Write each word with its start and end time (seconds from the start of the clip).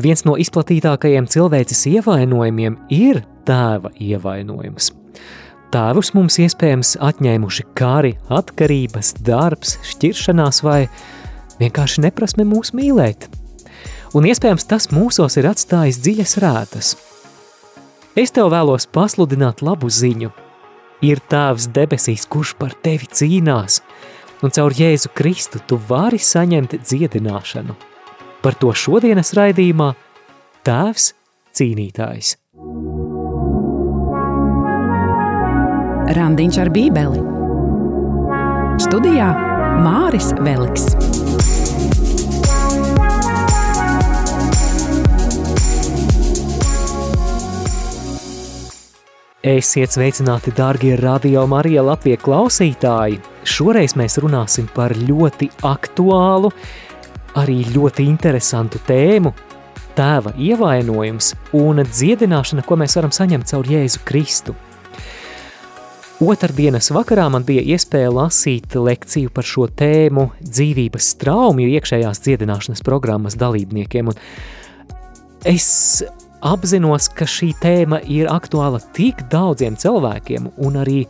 Viens 0.00 0.24
no 0.24 0.38
izplatītākajiem 0.40 1.26
cilvēces 1.28 1.84
ievainojumiem 1.90 2.78
ir 2.92 3.20
tēva 3.44 3.92
ievainojums. 4.00 4.92
Tēvus 5.72 6.12
mums 6.16 6.38
iespējams 6.40 6.94
atņēmuši 7.00 7.64
kari, 7.76 8.14
atkarības, 8.32 9.14
darbs, 9.24 9.78
šķiršanās 9.88 10.62
vai 10.64 10.86
vienkārši 11.60 12.04
neprasme 12.04 12.44
mūs 12.48 12.72
mīlēt. 12.76 13.28
Un 14.16 14.28
iespējams 14.28 14.68
tas 14.68 14.90
mūsos 14.92 15.38
ir 15.40 15.48
atstājis 15.48 16.00
dziļas 16.04 16.34
rētas. 16.44 16.94
Es 18.16 18.32
tev 18.36 18.50
vēlos 18.52 18.88
pasludināt 18.92 19.64
labu 19.64 19.88
ziņu. 19.88 20.32
Ir 21.04 21.20
tēvs 21.32 21.70
debesīs, 21.72 22.28
kurš 22.28 22.52
par 22.60 22.76
tevi 22.84 23.08
cīnās, 23.08 23.80
un 24.44 24.52
caur 24.52 24.76
Jēzu 24.76 25.12
Kristu 25.16 25.60
tu 25.66 25.80
vari 25.88 26.20
saņemt 26.20 26.76
dziedināšanu. 26.84 27.91
Par 28.42 28.56
to 28.58 28.72
šodienas 28.74 29.28
raidījumā 29.38 29.92
Tēvs 30.66 31.12
cīnītājs. 31.54 32.34
Randiņš 36.18 36.58
ar 36.64 36.70
bībeli 36.74 37.22
Studijā 38.82 39.30
Māris 39.84 40.32
Veliks. 40.42 40.90
Esiet 49.42 49.94
sveicināti, 49.94 50.50
darbie 50.54 50.96
radio 50.98 51.46
Marija 51.50 51.82
Latvijas 51.82 52.20
klausītāji! 52.22 53.16
Šoreiz 53.42 53.96
mēs 53.98 54.18
runāsim 54.22 54.68
par 54.70 54.94
ļoti 54.94 55.48
aktuālu, 55.66 56.52
arī 57.40 57.62
ļoti 57.72 58.06
interesantu 58.08 58.82
tēmu– 58.88 59.32
tēva 59.96 60.32
ievainojums 60.40 61.32
un 61.56 61.82
dziedināšana, 61.84 62.64
ko 62.66 62.78
mēs 62.80 62.96
varam 62.98 63.12
saņemt 63.14 63.50
caur 63.50 63.68
Jēzu 63.68 64.02
Kristu. 64.08 64.54
Otrdienas 66.22 66.92
vakarā 66.94 67.26
man 67.34 67.42
bija 67.46 67.64
iespēja 67.74 68.12
lasīt 68.14 68.76
lekciju 68.78 69.32
par 69.34 69.46
šo 69.46 69.66
tēmu 69.66 70.28
dzīvības 70.44 71.08
traumju 71.18 71.72
iekšējās 71.78 72.22
dziedināšanas 72.22 72.84
programmas 72.86 73.36
dalībniekiem, 73.40 74.12
un 74.12 75.48
es 75.48 76.04
apzinos, 76.42 77.08
ka 77.10 77.26
šī 77.26 77.50
tēma 77.62 78.00
ir 78.06 78.30
aktuāla 78.30 78.78
tik 78.94 79.24
daudziem 79.32 79.74
cilvēkiem, 79.78 80.52
un 80.62 80.78
arī 80.78 81.00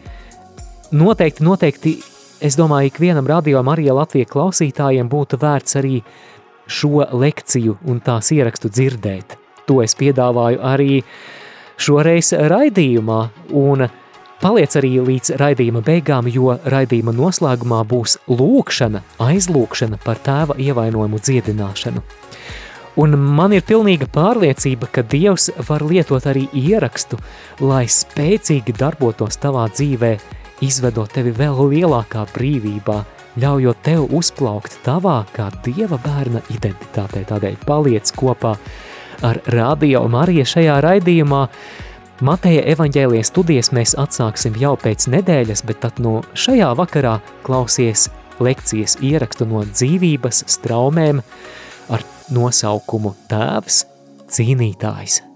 noteikti, 0.96 1.44
noteikti 1.44 1.94
Es 2.42 2.56
domāju, 2.58 2.88
ikvienam 2.90 3.26
radio 3.30 3.60
Marija 3.62 3.94
Latvijas 3.94 4.32
klausītājiem 4.32 5.06
būtu 5.06 5.38
vērts 5.38 5.76
arī 5.78 6.00
šo 6.66 7.04
lekciju 7.14 7.76
un 7.86 8.00
tās 8.02 8.32
ierakstu 8.34 8.66
dzirdēt. 8.66 9.36
To 9.70 9.76
es 9.84 9.94
piedāvāju 9.94 10.58
arī 10.66 10.96
šoreiz 11.78 12.32
raidījumā, 12.50 13.20
un 13.54 13.86
paliec 14.42 14.74
arī 14.80 14.90
līdz 15.06 15.36
raidījuma 15.38 15.84
beigām, 15.86 16.26
jo 16.34 16.56
raidījuma 16.66 17.14
noslēgumā 17.14 17.84
būs 17.86 18.18
lūkšana, 18.26 19.04
aizlūkšana 19.22 20.02
par 20.02 20.18
tēva 20.27 20.58
ievainojumu 20.58 21.22
dziedināšanu. 21.22 22.02
Un 22.98 23.18
man 23.38 23.54
ir 23.54 23.62
pilnīga 23.62 24.10
pārliecība, 24.10 24.90
ka 24.90 25.06
Dievs 25.06 25.52
var 25.70 25.86
lietot 25.86 26.27
arī 26.27 26.48
ierakstu, 26.58 27.22
lai 27.62 27.86
spēcīgi 27.86 28.74
darbotos 28.82 29.38
tavā 29.38 29.70
dzīvē, 29.70 30.16
izvedot 30.62 31.12
tevi 31.14 31.32
vēl 31.36 31.58
lielākā 31.72 32.24
brīvībā, 32.32 33.02
ļaujot 33.42 33.84
tev 33.84 34.12
uzplaukt 34.14 34.78
tavā 34.86 35.22
kā 35.34 35.48
dieva 35.64 35.98
bērna 36.02 36.42
identitātē. 36.52 37.24
Tādēļ 37.28 37.56
paliec 37.66 38.12
kopā 38.16 38.55
ar 39.27 39.40
Radio 39.55 40.05
Mariju 40.10 40.46
šajā 40.55 40.78
raidījumā. 40.84 41.46
Mateja 42.22 42.62
evaņģēlijas 42.74 43.33
studijas 43.33 43.72
mēs 43.74 43.96
atsāksim 43.98 44.55
jau 44.60 44.77
pēc 44.78 45.08
nedēļas, 45.10 45.64
bet 45.67 45.83
tad 45.83 45.98
no 46.02 46.20
šajā 46.39 46.70
vakarā 46.79 47.17
klausies 47.46 48.06
lekcijas 48.42 48.98
ierakstu 49.02 49.48
no 49.50 49.64
dzīvības 49.67 50.44
straumēm 50.55 51.24
ar 51.90 52.06
nosaukumu 52.30 53.17
Tēvs 53.33 53.84
cīnītājs. 54.33 55.31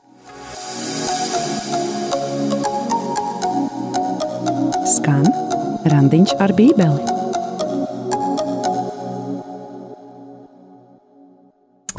Skan 4.87 5.25
Randiņš 5.91 6.33
ar 6.43 6.53
Bībeli. 6.55 7.15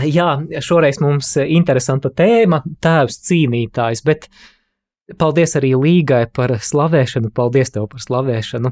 Jā, 0.08 0.28
šoreiz 0.64 1.02
mums 1.04 1.34
interesanta 1.42 2.12
tēma– 2.16 2.62
tēvs 2.86 3.20
cīnītājs, 3.28 4.04
bet 4.08 4.30
paldies 5.20 5.58
arī 5.60 5.74
Līgai 5.76 6.24
par 6.32 6.56
slavēšanu, 6.64 7.34
paldies 7.36 7.74
tev 7.76 7.90
par 7.92 8.06
slavēšanu. 8.06 8.72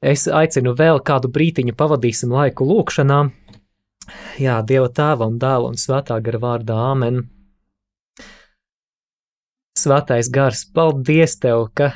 Es 0.00 0.24
aicinu 0.24 0.72
vēl 0.78 1.02
kādu 1.04 1.28
brītiņu 1.28 1.76
pavadīsim 1.76 2.32
laiku 2.32 2.64
lūkšanā. 2.70 3.22
Jā, 4.40 4.60
Dieva 4.64 4.88
tēva 4.88 5.28
un 5.28 5.36
dēla 5.42 5.74
un 5.74 5.76
svētā 5.76 6.16
gara 6.24 6.40
vārdā 6.40 6.78
Āmen. 6.94 7.26
Svētais 9.76 10.32
gars, 10.32 10.64
paldies 10.72 11.36
tev, 11.42 11.68
ka 11.76 11.92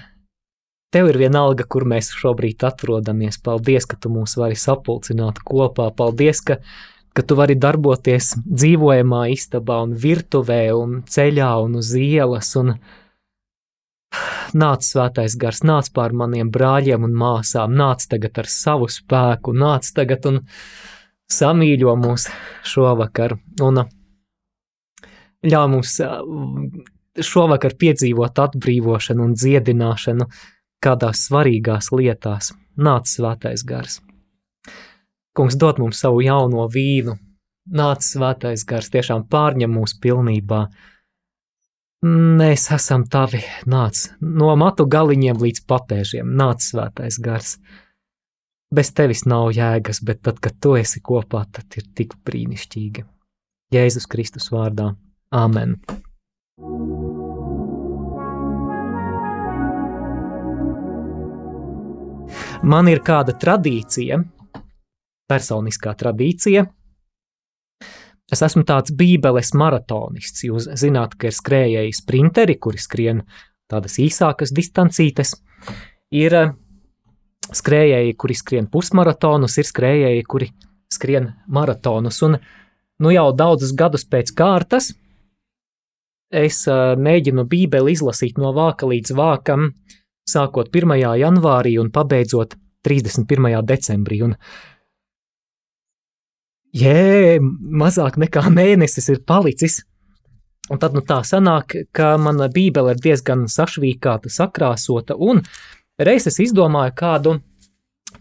Tev 0.94 1.08
ir 1.10 1.16
vienalga, 1.18 1.64
kur 1.66 1.82
mēs 1.90 2.12
šobrīd 2.14 2.62
atrodamies. 2.62 3.40
Paldies, 3.42 3.82
ka 3.90 3.96
tu 3.98 4.12
mūs 4.14 4.36
vari 4.38 4.54
sapulcināt 4.54 5.40
kopā. 5.42 5.88
Paldies, 5.90 6.38
ka, 6.46 6.60
ka 7.10 7.24
tu 7.26 7.34
vari 7.34 7.56
darboties 7.58 8.36
dzīvojamā 8.46 9.24
istabā 9.34 9.80
un 9.88 9.96
virtuvē 9.98 10.60
un 10.78 11.00
ceļā 11.10 11.50
un 11.64 11.74
uz 11.82 11.90
ielas. 11.98 12.52
Un 12.62 12.76
nāc 14.54 14.86
svētais 14.86 15.34
gars, 15.34 15.64
nāc 15.66 15.90
pār 15.98 16.14
maniem 16.14 16.54
brāļiem 16.54 17.10
un 17.10 17.18
māsām, 17.24 17.74
nāc 17.74 18.06
tagad 18.14 18.38
ar 18.44 18.52
savu 18.54 18.86
spēku, 18.86 19.50
nāc 19.50 19.90
tagad 19.98 20.30
un 20.30 20.42
samīļo 21.26 21.98
mūs 22.06 22.30
šovakar. 22.70 23.34
Un 23.66 23.82
ļauj 25.42 25.70
mums 25.74 26.00
šovakar 27.18 27.74
piedzīvot 27.82 28.44
atbrīvošanu 28.46 29.26
un 29.26 29.34
dziedināšanu 29.34 30.30
kādās 30.84 31.26
svarīgās 31.28 31.90
lietās, 31.94 32.52
nāc 32.76 33.08
svētais 33.10 33.64
gars. 33.66 34.00
Kungs 35.34 35.56
dod 35.58 35.80
mums 35.82 36.00
savu 36.04 36.22
jauno 36.22 36.66
vīnu, 36.70 37.16
nāc 37.74 38.04
svētais 38.06 38.64
gars, 38.68 38.90
tiešām 38.92 39.26
pārņem 39.30 39.72
mūs 39.74 39.96
pilnībā. 40.02 40.66
Mēs 42.04 42.68
esam 42.76 43.06
tavi, 43.08 43.40
nāc 43.66 44.04
no 44.20 44.52
matu 44.60 44.86
galiņiem 44.86 45.40
līdz 45.40 45.64
papēžiem, 45.70 46.36
nāc 46.36 46.62
svētais 46.62 47.18
gars. 47.24 47.56
Bez 48.74 48.90
tevis 48.92 49.24
nav 49.30 49.52
jēgas, 49.54 50.02
bet 50.04 50.22
tad, 50.26 50.40
kad 50.42 50.58
tu 50.60 50.74
esi 50.76 51.00
kopā, 51.00 51.44
tad 51.50 51.78
ir 51.78 51.88
tik 51.96 52.18
brīnišķīgi. 52.26 53.06
Jēzus 53.74 54.10
Kristus 54.10 54.50
vārdā. 54.54 54.92
Āmen! 55.34 55.78
Man 62.64 62.86
ir 62.88 63.02
kāda 63.04 63.34
tradīcija, 63.36 64.16
personiskā 65.28 65.92
tradīcija. 66.00 66.62
Es 68.32 68.40
esmu 68.46 68.62
tāds 68.64 68.94
bībeles 68.96 69.50
maratonists. 69.60 70.46
Jūs 70.46 70.70
zināt, 70.80 71.12
ka 71.20 71.28
ir 71.28 71.36
skrējēji 71.36 71.92
sprinteri, 71.98 72.54
kuri 72.56 72.80
skrien 72.80 73.20
tādas 73.68 73.98
īsākas 74.00 74.54
distancītes. 74.56 75.34
Ir 76.16 76.36
eh, 76.38 76.54
skrējēji, 77.52 78.14
kuri 78.24 78.36
skrien 78.40 78.70
pusmaratonus, 78.72 79.58
ir 79.60 79.68
skrējēji, 79.68 80.22
kuri 80.24 80.48
skrien 80.88 81.34
maratonus. 81.44 82.22
Un 82.24 82.38
nu 83.04 83.12
jau 83.12 83.26
daudzus 83.36 83.74
gadus 83.76 84.08
pēc 84.08 84.32
kārtas 84.38 84.94
es 86.32 86.62
uh, 86.64 86.96
mēģinu 86.96 87.44
bībeli 87.44 87.92
izlasīt 87.92 88.40
no 88.40 88.54
vāka 88.56 88.88
līdz 88.88 89.12
vākam, 89.14 89.68
uh, 89.68 90.00
sākot 90.28 90.70
1. 90.72 90.94
janvārī 91.20 91.76
un 91.80 91.90
pabeidzot 91.94 92.56
31. 92.84 93.60
decembrī. 93.64 94.20
Un, 94.26 94.36
jē, 96.74 97.40
mazāk 97.84 98.18
nekā 98.20 98.46
mēnesis 98.52 99.10
ir 99.12 99.24
palicis. 99.26 99.82
Un 100.72 100.80
tad 100.80 100.94
nu 100.96 101.02
tā 101.04 101.20
sanāk, 101.28 101.76
ka 101.92 102.14
mana 102.16 102.48
bībele 102.48 102.94
ir 102.94 103.00
diezgan 103.04 103.44
sašķīkāta, 103.52 104.30
sakrāsota, 104.32 105.12
un 105.12 105.42
reiz 106.00 106.24
es 106.30 106.40
izdomāju 106.40 106.94
kādu 106.96 107.34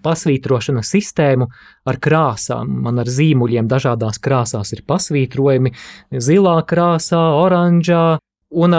pasvītrošanas 0.03 0.89
sistēmu 0.91 1.47
ar 1.87 1.99
krāsām. 2.03 2.81
Man 2.83 2.99
ar 2.99 3.07
zīmuļiem 3.07 3.69
dažādās 3.71 4.19
krāsās 4.19 4.73
ir 4.75 4.83
pasvītrojumi, 4.87 5.71
zilā 6.19 6.57
krāsā, 6.67 7.21
oranžā, 7.39 8.03
un 8.51 8.75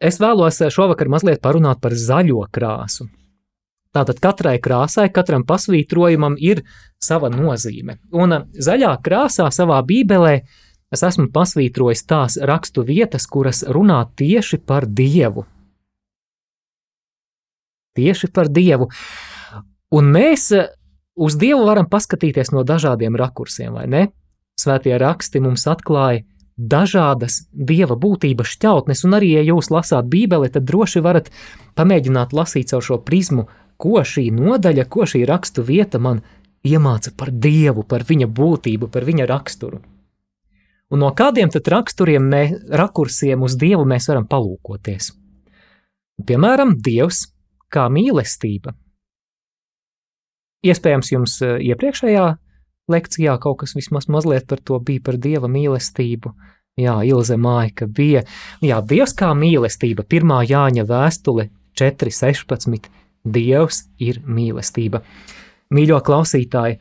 Es 0.00 0.18
vēlos 0.20 0.60
eh, 0.60 0.72
šovakar 0.72 1.08
mazliet 1.08 1.40
parunāt 1.44 1.80
par 1.80 1.96
zaļo 1.96 2.44
krāsu. 2.52 3.08
Tātad 3.96 4.20
katrai 4.20 4.58
krāsai, 4.60 5.08
katram 5.08 5.46
pasvītrojumam 5.48 6.36
ir 6.36 6.66
sava 7.00 7.30
nozīme. 7.32 7.96
Un 8.12 8.36
eh, 8.36 8.46
zaļā 8.60 8.92
krāsā 9.04 9.48
savā 9.54 9.80
bībelē 9.88 10.34
es 10.92 11.02
esmu 11.02 11.30
pasvītrojis 11.32 12.04
tās 12.08 12.36
rakstu 12.36 12.84
vietas, 12.86 13.26
kuras 13.26 13.64
runā 13.64 14.02
tieši 14.16 14.60
par 14.60 14.86
Dievu. 14.86 15.46
Tieši 17.96 18.28
par 18.28 18.52
Dievu. 18.52 18.90
Un 19.96 20.12
mēs 20.12 20.50
eh, 20.52 20.68
uz 21.16 21.40
Dievu 21.40 21.64
varam 21.64 21.88
paskatīties 21.88 22.52
no 22.52 22.66
dažādiem 22.68 23.16
rakursiem, 23.16 23.72
vai 23.72 23.88
ne? 23.88 24.06
Svētie 24.60 24.96
raksti 25.00 25.40
mums 25.40 25.64
atklāja 25.68 26.24
dažādas 26.56 27.44
dieva 27.52 27.96
būtības 28.00 28.54
šķautnes, 28.56 29.04
un 29.04 29.16
arī, 29.18 29.34
ja 29.36 29.44
jūs 29.44 29.70
lasāt 29.70 30.08
Bībeli, 30.12 30.48
tad 30.52 30.64
droši 30.68 31.02
varat 31.04 31.30
pamēģināt 31.76 32.32
lasīt 32.32 32.72
caur 32.72 32.84
šo 32.84 32.98
prizmu, 33.04 33.46
ko 33.76 34.00
šī 34.00 34.30
nodaļa, 34.32 34.86
ko 34.88 35.04
šī 35.04 35.26
rakstu 35.28 35.64
vieta 35.66 36.00
man 36.00 36.22
iemāca 36.66 37.12
par 37.16 37.30
dievu, 37.30 37.84
par 37.84 38.06
viņa 38.08 38.26
būtību, 38.26 38.88
par 38.92 39.04
viņa 39.04 39.28
raksturu. 39.28 39.82
Un 40.90 41.02
no 41.02 41.10
kādiem 41.18 41.50
tad 41.50 41.68
raksturiem, 41.68 42.24
mē, 42.30 42.42
rakursiem 42.78 43.42
uz 43.42 43.56
dievu 43.58 43.84
mēs 43.88 44.06
varam 44.08 44.26
palūkoties? 44.30 45.12
Piemēram, 46.26 46.76
dievs 46.80 47.26
kā 47.68 47.88
mīlestība. 47.92 48.72
Iespējams, 50.66 51.10
jums 51.12 51.34
eh, 51.44 51.58
iepriekšējā 51.70 52.26
lekcijā 52.90 53.36
kaut 53.42 53.60
kas 53.62 53.74
vismaz 53.76 54.08
mazliet 54.12 54.46
par 54.48 54.60
to 54.62 54.78
bija 54.80 55.02
par 55.04 55.18
dieva 55.20 55.50
mīlestību. 55.50 56.32
Jā, 56.76 56.98
Ilze 57.08 57.38
māja, 57.40 57.72
ka 57.72 57.86
bija. 57.88 58.22
Jā, 58.60 58.82
Dievs 58.84 59.14
kā 59.16 59.30
mīlestība, 59.32 60.04
pirmā 60.04 60.42
Jāņa 60.44 60.84
vēstule 60.84 61.48
4.16. 61.80 62.90
Dievs 63.24 63.86
ir 63.98 64.20
mīlestība. 64.20 65.00
Mīļo 65.72 66.02
klausītāji, 66.04 66.76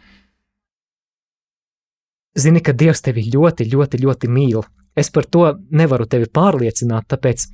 zini, 2.38 2.62
ka 2.62 2.75
Dievs 2.75 3.02
tevi 3.07 3.24
ļoti, 3.31 3.69
ļoti, 3.72 4.02
ļoti 4.04 4.30
mīl. 4.30 4.66
Es 4.96 5.10
par 5.16 5.25
to 5.31 5.48
nevaru 5.72 6.06
tevi 6.12 6.28
pārliecināt, 6.28 7.07
tāpēc 7.12 7.48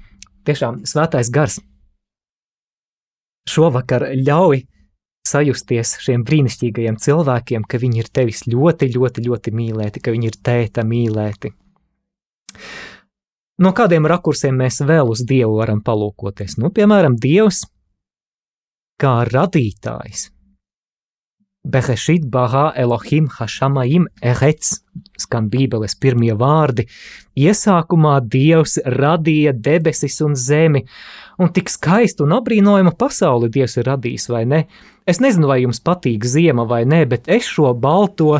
tiešām 0.49 0.81
svētais 0.89 1.29
gars 1.29 1.61
šovakar 3.49 4.11
ļauj 4.17 4.65
sajusties 5.27 5.97
šiem 6.01 6.23
brīnišķīgajiem 6.27 6.97
cilvēkiem, 7.01 7.65
ka 7.69 7.79
viņi 7.81 8.01
ir 8.03 8.09
tevis 8.13 8.45
ļoti, 8.49 8.89
ļoti, 8.95 9.25
ļoti 9.27 9.53
mīlēti, 9.55 10.01
ka 10.03 10.13
viņi 10.15 10.31
ir 10.31 10.39
tēta 10.43 10.85
mīlēti. 10.87 11.53
No 13.61 13.71
kādiem 13.77 14.07
rakursiem 14.09 14.57
mēs 14.57 14.81
vēl 14.81 15.11
uz 15.13 15.21
Dievu 15.27 15.59
varam 15.59 15.83
palūkoties? 15.85 16.57
Nu, 16.57 16.71
piemēram, 16.73 17.17
Dievs 17.21 17.61
kā 19.01 19.21
radītājs. 19.29 20.29
Behešit 21.61 22.23
bahā 22.33 22.71
Elohim 22.73 23.27
hašamaim 23.29 24.07
erets, 24.25 24.79
skan 25.21 25.45
Bībeles 25.53 25.93
pirmie 25.93 26.33
vārdi. 26.33 26.87
Iesākumā 27.37 28.15
Dievs 28.25 28.79
radīja 28.81 29.53
debesis 29.53 30.17
un 30.25 30.33
zemi, 30.33 30.81
un 31.37 31.53
tik 31.53 31.69
skaistu 31.69 32.25
un 32.25 32.33
apbrīnojamu 32.39 32.95
pasauli 32.97 33.51
Dievs 33.53 33.77
ir 33.77 33.85
radījis, 33.91 34.25
vai 34.33 34.41
ne? 34.49 34.63
Es 35.09 35.21
nezinu, 35.23 35.49
vai 35.49 35.61
jums 35.63 35.81
patīk 35.81 36.25
ziema 36.29 36.67
vai 36.69 36.83
nē, 36.85 37.03
bet 37.09 37.29
es 37.31 37.47
šo 37.49 37.73
balto 37.73 38.39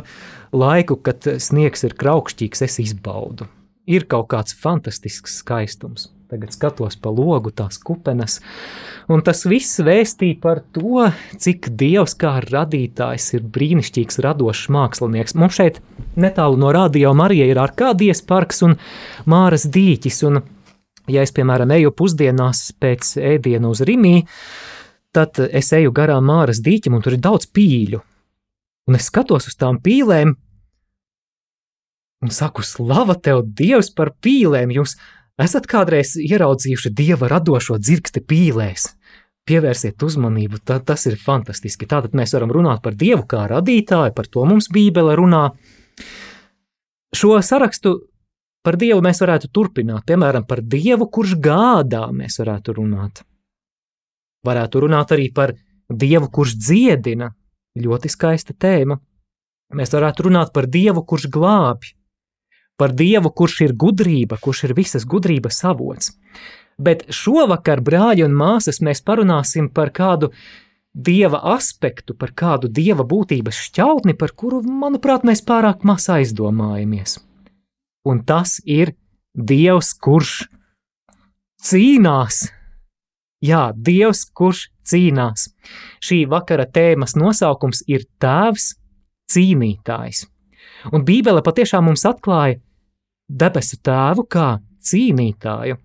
laiku, 0.54 1.00
kad 1.02 1.26
sniegs 1.42 1.86
ir 1.88 1.98
kraukšķīgs, 1.98 2.66
es 2.68 2.80
izbaudu. 2.84 3.50
Ir 3.90 4.06
kaut 4.10 4.30
kāds 4.32 4.54
fantastisks 4.54 5.40
skaistums. 5.42 6.12
Tagad 6.32 6.54
skatos 6.56 6.96
pa 6.96 7.12
logu, 7.12 7.52
tās 7.52 7.76
kupenes, 7.84 8.38
un 9.12 9.20
tas 9.26 9.42
viss 9.44 9.82
vēstīja 9.84 10.38
par 10.40 10.62
to, 10.72 11.10
cik 11.44 11.68
Dievs 11.76 12.14
kā 12.16 12.38
radītājs 12.46 13.26
ir 13.36 13.44
brīnišķīgs, 13.52 14.22
radošs 14.24 14.70
mākslinieks. 14.72 15.36
Mums 15.36 15.60
šeit 15.60 15.82
netālu 16.16 16.56
no 16.62 16.72
radio 16.72 17.12
Marija 17.18 17.50
ir 17.50 17.60
Arkādijas 17.60 18.24
parks 18.24 18.64
un 18.64 18.78
Māras 19.28 19.68
dīķis, 19.68 20.22
un, 20.30 20.40
ja 21.12 21.26
es, 21.26 21.36
piemēram, 21.36 21.76
eju 21.76 21.92
pusdienās 22.00 22.70
pēc 22.80 23.18
ēdienu 23.34 23.74
uz 23.76 23.84
Rimī, 23.84 24.22
tad 25.16 25.40
es 25.48 25.72
eju 25.76 25.94
garām 25.96 26.28
Māras 26.30 26.62
dīķim, 26.64 26.96
un 26.98 27.04
tur 27.06 27.18
ir 27.18 27.24
daudz 27.24 27.50
pīļu. 27.52 28.02
Un 28.90 28.98
es 28.98 29.08
skatos 29.12 29.48
uz 29.52 29.58
tām 29.60 29.80
pīlēm, 29.84 30.36
un 32.22 32.32
saku, 32.34 32.64
slava 32.66 33.16
tev, 33.16 33.44
Dievs, 33.58 33.92
par 33.96 34.14
pīlēm! 34.24 34.74
Jūs 34.76 34.98
Esat 35.42 35.66
kādreiz 35.70 36.14
ieraudzījuši 36.20 36.92
dieva 36.94 37.30
radošo 37.32 37.80
dzirksti 37.82 38.22
pīlēs? 38.28 38.92
Pievērsiet 39.50 40.04
uzmanību, 40.06 40.60
tā, 40.68 40.78
tas 40.86 41.08
ir 41.10 41.18
fantastiski. 41.18 41.88
Tātad 41.90 42.14
mēs 42.18 42.36
varam 42.36 42.52
runāt 42.54 42.84
par 42.84 42.94
dievu 42.98 43.26
kā 43.30 43.48
radītāju, 43.50 44.14
par 44.14 44.30
to 44.30 44.46
mums 44.46 44.70
Bībele 44.74 45.16
runā. 45.18 45.48
Šo 47.16 47.40
sarakstu 47.44 47.96
par 48.62 48.78
dievu 48.78 49.02
mēs 49.02 49.24
varētu 49.24 49.50
turpināt, 49.50 50.06
piemēram, 50.12 50.46
par 50.48 50.62
dievu, 50.62 51.10
kurš 51.10 51.40
gādā 51.42 52.06
mēs 52.14 52.38
varētu 52.44 52.78
runāt. 52.78 53.24
Varētu 54.48 54.86
runāt 54.86 55.14
arī 55.14 55.30
par 55.34 55.54
dievu, 55.90 56.30
kurš 56.34 56.58
dziedina, 56.58 57.32
ļoti 57.78 58.10
skaista 58.12 58.56
tēma. 58.58 58.98
Mēs 59.78 59.94
varētu 59.94 60.28
runāt 60.28 60.52
par 60.54 60.68
dievu, 60.68 61.04
kurš 61.08 61.30
glābj, 61.32 61.94
par 62.82 62.96
Dievu, 62.98 63.30
kurš 63.30 63.60
ir 63.68 63.76
gudrība, 63.78 64.40
kurš 64.42 64.64
ir 64.66 64.72
visas 64.74 65.06
gudrības 65.06 65.60
avots. 65.70 66.16
Bet 66.82 67.04
šovakar, 67.14 67.78
brāļi 67.86 68.26
un 68.26 68.34
māsas, 68.34 68.80
mēs 68.82 69.04
parunāsim 69.06 69.68
par 69.70 69.92
kādu 69.94 70.32
dieva 70.92 71.44
aspektu, 71.54 72.16
par 72.18 72.34
kādu 72.34 72.72
dieva 72.74 73.06
būtības 73.06 73.60
šķautni, 73.68 74.16
par 74.18 74.34
kuru, 74.34 74.64
manuprāt, 74.66 75.28
mēs 75.28 75.44
pārāk 75.46 75.86
maz 75.86 76.10
aizdomājamies. 76.10 77.20
Un 78.10 78.26
tas 78.26 78.58
ir 78.66 78.96
Dievs, 79.32 79.94
kurš 79.96 80.50
cīnās. 81.64 82.50
Jā, 83.42 83.72
Dievs, 83.74 84.28
kurš 84.38 84.68
cīnās. 84.86 85.48
Šī 86.04 86.24
vakara 86.30 86.68
tēmas 86.70 87.16
nosaukums 87.18 87.82
ir 87.90 88.06
Tēvs, 88.22 88.76
cīnītājs. 89.34 90.28
Un 90.94 91.06
Bībele 91.06 91.42
patiešām 91.46 91.88
mums 91.90 92.06
atklāja, 92.06 92.60
debesu 93.30 93.80
tēvu 93.82 94.28
kā 94.30 94.60
cīnītāju. 94.86 95.80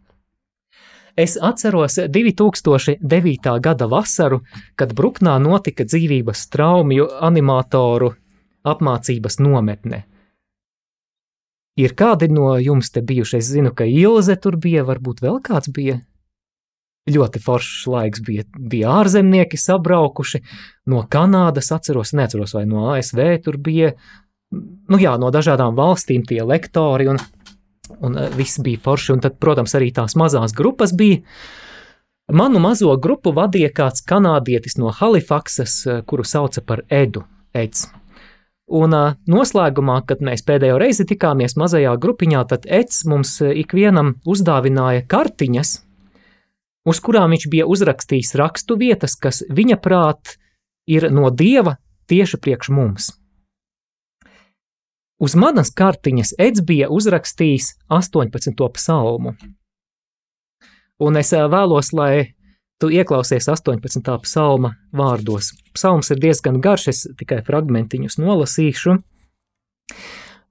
Es 1.17 1.39
atceros 1.41 1.97
2009. 2.13 3.55
gada 3.65 3.87
vasaru, 3.89 4.43
kad 4.77 4.93
Bruknā 4.93 5.39
notika 5.41 5.87
dzīvības 5.89 6.43
traumju 6.53 7.09
animatoru 7.25 8.11
apmācības 8.69 9.41
nometne. 9.41 10.03
Ir 11.81 11.93
kādi 11.97 12.29
no 12.33 12.55
jums 12.61 12.93
te 12.93 13.01
bijuši? 13.01 13.41
Es 13.41 13.49
zinu, 13.53 13.73
ka 13.77 13.89
Ilze 13.89 14.37
tur 14.37 14.57
bija, 14.61 14.85
varbūt 14.85 15.25
vēl 15.25 15.41
kāds 15.45 15.73
bija. 15.73 16.03
Ļoti 17.07 17.39
foršs 17.39 17.87
laiks 17.87 18.23
bija, 18.27 18.43
bija 18.59 18.97
ārzemnieki 19.01 19.59
sabraukuši 19.61 20.41
no 20.91 21.05
Kanādas, 21.11 21.71
atceros, 21.75 22.11
neatceros, 22.19 22.57
vai 22.57 22.65
no 22.67 22.89
ASV 22.97 23.21
tur 23.45 23.61
bija, 23.63 23.93
nu 24.51 24.99
jā, 24.99 25.13
no 25.23 25.31
dažādām 25.31 25.79
valstīm 25.79 26.27
tie 26.27 26.43
lektori 26.43 27.07
un 27.13 27.23
un 27.99 28.19
eh, 28.19 28.31
viss 28.37 28.61
bija 28.61 28.81
forši. 28.83 29.13
Un 29.17 29.23
tad, 29.25 29.39
protams, 29.43 29.75
arī 29.79 29.93
tās 29.95 30.17
mazās 30.19 30.55
grupas 30.57 30.95
bija. 30.97 31.23
Manu 32.33 32.59
mazo 32.59 32.91
grupu 32.99 33.31
vadīja 33.35 33.71
kāds 33.75 34.03
kanādietis 34.07 34.79
no 34.81 34.91
Halifaksas, 34.95 35.79
eh, 35.87 36.03
kuru 36.07 36.27
sauca 36.27 36.63
par 36.63 36.83
Edu. 36.91 37.25
Eds. 37.57 37.87
Un 38.67 38.93
uh, 38.93 39.13
noslēgumā, 39.31 40.01
kad 40.09 40.21
mēs 40.27 40.43
pēdējo 40.45 40.81
reizi 40.83 41.05
tikāmies 41.07 41.55
mazajā 41.57 41.93
grupiņā, 42.03 42.41
tad 42.51 42.67
Eds 42.67 43.05
mums 43.07 43.39
ikvienam 43.41 44.17
uzdāvināja 44.27 45.05
kartiņas, 45.07 45.71
uz 46.87 47.03
kurām 47.03 47.35
viņš 47.35 47.49
bija 47.53 47.67
uzrakstījis 47.67 48.35
rakstu 48.39 48.79
vietas, 48.81 49.17
kas 49.19 49.43
viņa 49.51 49.79
prāt 49.83 50.37
ir 50.87 51.09
no 51.11 51.31
dieva 51.31 51.77
tieši 52.07 52.39
priekš 52.43 52.71
mums. 52.71 53.11
Uz 55.19 55.35
manas 55.35 55.73
kartiņas 55.73 56.35
Eds 56.39 56.61
bija 56.61 56.91
uzrakstījis 56.93 57.73
18. 57.89 58.53
psalmu. 58.77 59.33
Un 61.01 61.17
es 61.17 61.33
vēlos, 61.33 61.93
lai 61.97 62.37
tu 62.81 62.91
ieklausies 62.93 63.49
18. 63.49 64.13
psalma 64.25 64.75
vārdos. 64.93 65.55
Psalms 65.73 66.13
ir 66.13 66.21
diezgan 66.21 66.61
garš, 66.61 66.89
es 66.93 67.03
tikai 67.17 67.41
fragmentiņus 67.45 68.19
nolasīšu. 68.21 68.99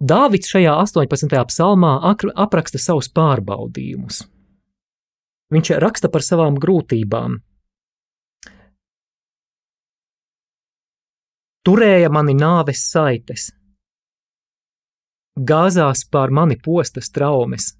Dāvids 0.01 0.49
šajā 0.51 0.73
18. 0.81 1.37
psalmā 1.49 1.97
apraksta 2.35 2.81
savus 2.81 3.09
pārbaudījumus. 3.13 4.25
Viņš 5.53 5.75
raksta 5.81 6.09
par 6.09 6.23
savām 6.25 6.57
grūtībām. 6.61 7.37
Turēja 11.65 12.09
mani 12.13 12.35
nāves 12.37 12.83
saites, 12.91 13.47
gāzās 15.33 16.03
pār 16.13 16.29
mani 16.29 16.57
postas 16.61 17.09
traumes, 17.09 17.71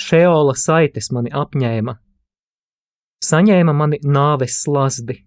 šeola 0.00 0.54
saites 0.56 1.10
mani 1.12 1.32
apņēma, 1.36 1.94
saņēma 3.28 3.74
mani 3.76 4.00
nāves 4.04 4.62
slazdi. 4.64 5.18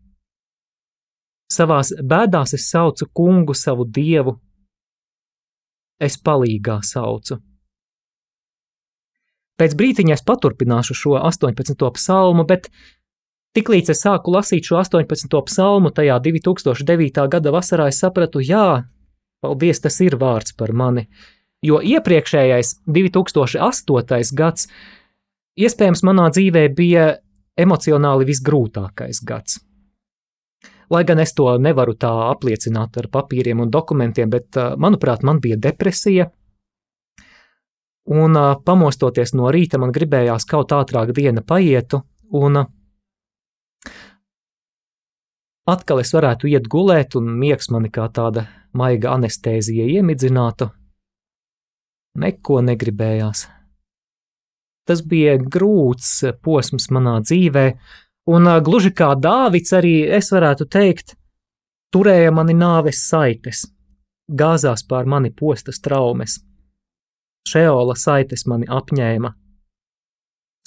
Savās 1.53 1.91
bēdās 2.01 2.55
es 2.57 2.65
saucu 2.71 3.05
kungu 3.13 3.53
savu 3.53 3.85
dievu, 3.85 4.39
es 6.01 6.17
palīgā 6.17 6.79
saucu, 6.81 7.37
Pēc 9.61 9.75
brīdiņa 9.77 10.15
es 10.17 10.23
paturpināšu 10.25 10.95
šo 10.97 11.19
18. 11.19 11.75
psalmu, 11.93 12.47
bet 12.49 12.71
tiklīdz 13.53 13.91
es 13.93 13.99
sāku 14.01 14.33
lasīt 14.33 14.65
šo 14.65 14.79
18. 14.79 15.35
psalmu, 15.45 15.91
tajā 15.93 16.15
2009. 16.25 17.27
gada 17.29 17.53
vasarā 17.53 17.91
es 17.91 17.99
sapratu, 18.01 18.41
jā, 18.41 18.87
paldies, 19.45 19.83
tas 19.83 19.99
ir 20.01 20.17
vārds 20.17 20.57
par 20.57 20.73
mani. 20.73 21.05
Jo 21.61 21.77
iepriekšējais, 21.77 22.79
2008. 22.89 24.33
gads, 24.33 24.65
iespējams, 25.61 26.01
manā 26.09 26.31
dzīvē 26.33 26.65
bija 26.73 27.11
emocionāli 27.53 28.25
visgrūtākais 28.31 29.21
gads. 29.21 29.61
Lai 30.89 31.05
gan 31.05 31.21
es 31.21 31.37
to 31.37 31.53
nevaru 31.61 31.93
tā 31.93 32.09
apliecināt 32.31 32.97
ar 32.97 33.13
papīriem 33.13 33.61
un 33.61 33.69
dokumentiem, 33.69 34.33
bet, 34.33 34.57
manuprāt, 34.81 35.21
man 35.21 35.37
bija 35.43 35.61
depresija. 35.69 36.31
Un 38.11 38.35
pamostoties 38.65 39.33
no 39.37 39.51
rīta, 39.53 39.79
man 39.79 39.93
gribējās 39.95 40.45
kaut 40.49 40.73
ātrāk 40.75 41.13
diena 41.15 41.43
paietu, 41.47 42.01
un 42.35 42.63
atkal 45.71 46.01
es 46.03 46.11
varētu 46.11 46.51
iet 46.51 46.67
gulēt, 46.67 47.15
un 47.15 47.31
miegs 47.39 47.71
mani 47.71 47.91
kā 47.93 48.09
tāda 48.11 48.47
maiga 48.75 49.13
anestēzija 49.15 49.87
iemidzinātu. 49.95 50.67
Neko 52.19 52.59
negribējās. 52.67 53.47
Tas 54.89 55.03
bija 55.07 55.37
grūts 55.39 56.17
posms 56.43 56.89
manā 56.91 57.21
dzīvēm 57.23 57.77
Un 58.29 58.45
gluži 58.61 58.91
kā 58.93 59.15
Dāvids, 59.17 59.73
arī 59.73 60.03
es 60.05 60.29
varētu 60.29 60.67
teikt, 60.69 61.15
turēja 61.93 62.29
mani 62.31 62.53
nāves 62.53 63.01
saites, 63.09 63.65
gāzās 64.29 64.85
pār 64.85 65.09
mani 65.09 65.31
postas 65.33 65.81
traumas. 65.81 66.37
Šeola 67.47 67.95
saites 67.97 68.45
mani 68.49 68.67
apņēma, 68.69 69.31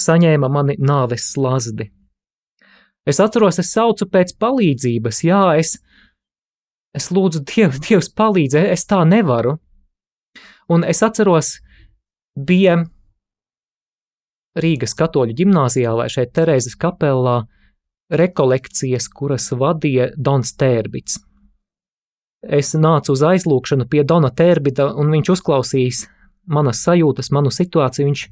saņēma 0.02 0.50
mani 0.50 0.76
nāves 0.82 1.30
slazdi. 1.32 1.90
Es 3.06 3.20
atceros, 3.20 3.60
es 3.60 3.70
saucu 3.72 4.08
pēc 4.10 4.32
palīdzības, 4.40 5.20
jā, 5.26 5.42
es, 5.60 5.76
es 6.96 7.10
lūdzu, 7.12 7.44
Dievu, 7.46 7.78
Dievs, 7.86 8.10
palīdzi, 8.16 8.64
es 8.74 8.86
tā 8.90 9.02
nevaru. 9.08 9.58
Un 10.72 10.86
es 10.88 11.02
atceros, 11.04 11.58
bija 12.34 12.80
Rīgas 14.54 14.94
katoļu 14.96 15.34
ģimnāzijā 15.36 15.92
vai 15.98 16.06
šeit 16.10 16.32
Terēzes 16.34 16.78
kapelā 16.80 17.42
rekolekcijas, 18.14 19.08
kuras 19.10 19.50
vadīja 19.52 20.12
Dons 20.16 20.54
Tērbits. 20.60 21.18
Es 22.44 22.74
nācu 22.76 23.14
uz 23.14 23.22
aizlūgšanu 23.24 23.86
pie 23.90 24.04
Dona 24.04 24.30
Tērbita, 24.30 24.90
un 25.00 25.10
viņš 25.14 25.30
uzklausīs 25.32 26.04
manas 26.50 26.82
sajūtas, 26.84 27.30
manu 27.34 27.52
situāciju. 27.54 28.08
Viņš, 28.10 28.22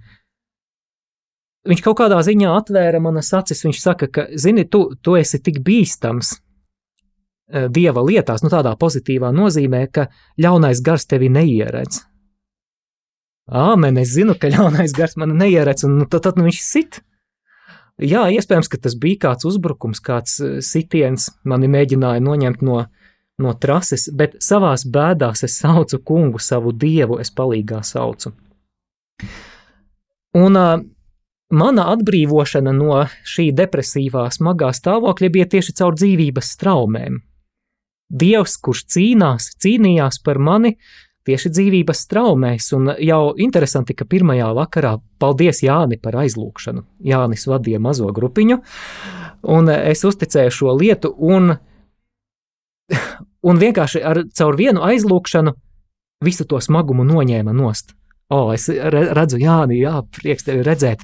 viņš 1.73 1.83
kaut 1.85 1.99
kādā 2.03 2.21
ziņā 2.25 2.55
atvēra 2.59 3.01
manas 3.03 3.33
acis. 3.37 3.65
Viņš 3.67 3.83
saka, 3.83 4.09
ka, 4.13 4.27
zini, 4.39 4.67
tu, 4.69 4.85
tu 5.03 5.17
esi 5.21 5.43
tik 5.43 5.63
bīstams 5.67 6.35
eh, 6.37 7.69
dieva 7.73 8.05
lietās, 8.07 8.45
nu 8.45 8.53
tādā 8.53 8.75
pozitīvā 8.79 9.33
nozīmē, 9.35 9.87
ka 9.93 10.09
ļaunais 10.41 10.83
gars 10.85 11.09
tevi 11.11 11.31
neieredz. 11.33 12.03
Āmen, 13.53 13.99
es 13.99 14.15
zinu, 14.15 14.37
ka 14.39 14.53
ļaunais 14.53 14.95
gars 14.97 15.17
man 15.19 15.35
neieredz, 15.39 15.85
un 15.89 15.99
nu, 16.01 16.07
tad, 16.07 16.29
tad 16.29 16.39
nu, 16.39 16.47
viņš 16.47 16.61
sit. 16.63 17.03
Jā, 18.03 18.23
iespējams, 18.33 18.71
ka 18.73 18.79
tas 18.81 18.95
bija 18.99 19.29
kāds 19.29 19.47
uzbrukums, 19.47 20.01
kāds 20.05 20.39
eh, 20.41 20.59
sitiens, 20.65 21.31
mani 21.45 21.71
mēģināja 21.71 22.23
noņemt 22.25 22.67
no, 22.67 22.85
no 23.41 23.55
trases, 23.59 24.09
bet 24.13 24.37
savās 24.45 24.85
bēdās 24.85 25.45
es 25.47 25.59
saucu 25.63 26.03
kungu, 26.05 26.41
savu 26.43 26.73
dievu, 26.73 27.21
es 27.23 27.33
palīgā 27.33 27.81
saucu. 27.87 28.35
Un 30.37 30.57
uh, 30.57 30.81
mana 31.53 31.87
atbrīvošana 31.93 32.73
no 32.77 33.05
šī 33.29 33.51
depresīvā, 33.57 34.27
smagā 34.33 34.73
stāvokļa 34.77 35.31
bija 35.33 35.49
tieši 35.57 35.77
caur 35.81 35.97
dzīvības 35.99 36.53
straumēm. 36.57 37.21
Dievs, 38.13 38.59
kurš 38.61 38.85
cīnās, 38.93 39.53
cīnījās 39.63 40.21
par 40.25 40.41
mani, 40.41 40.77
tieši 41.29 41.53
dzīvības 41.55 42.05
traumēs. 42.11 42.69
Un 42.77 42.93
jau 43.01 43.23
interesanti, 43.41 43.97
ka 43.97 44.05
pirmajā 44.09 44.51
vakarā, 44.57 44.97
paldies 45.23 45.63
Jāni 45.65 46.01
par 46.03 46.19
aizlūgšanu. 46.25 46.85
Jānis 47.09 47.47
vadīja 47.49 47.81
mazo 47.83 48.11
grupiņu, 48.13 48.61
un 49.53 49.73
es 49.73 50.05
uzticēju 50.09 50.55
šo 50.59 50.77
lietu, 50.77 51.13
un, 51.17 51.57
un 53.49 53.61
vienkārši 53.63 54.03
ar 54.05 54.25
caur 54.39 54.59
vienu 54.59 54.85
aizlūgšanu 54.87 55.55
visu 56.25 56.47
to 56.49 56.61
smagumu 56.63 57.05
noņēma 57.09 57.55
nost. 57.57 57.97
O, 58.33 58.49
es 58.55 58.69
redzu, 58.69 59.39
Jāni, 59.43 59.83
jā, 59.83 59.99
prieks 60.17 60.47
tevi 60.47 60.65
redzēt. 60.65 61.03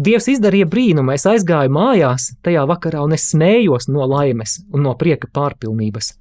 Dievs 0.00 0.30
izdarīja 0.32 0.68
brīnumu, 0.70 1.12
es 1.12 1.26
aizgāju 1.28 1.72
mājās 1.74 2.30
tajā 2.46 2.62
vakarā, 2.70 3.02
un 3.04 3.12
es 3.12 3.26
smējos 3.34 3.90
no 3.92 4.06
laimes 4.08 4.60
un 4.72 4.86
no 4.86 4.94
prieka 4.96 5.28
pārpilnības 5.34 6.14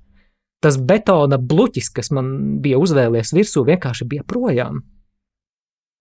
tas 0.64 0.78
betona 0.78 1.40
bluķis, 1.40 1.90
kas 1.96 2.12
man 2.16 2.32
bija 2.64 2.80
uzvēlies 2.82 3.34
virsū, 3.36 3.64
vienkārši 3.68 4.08
bija 4.10 4.26
projām. 4.28 4.84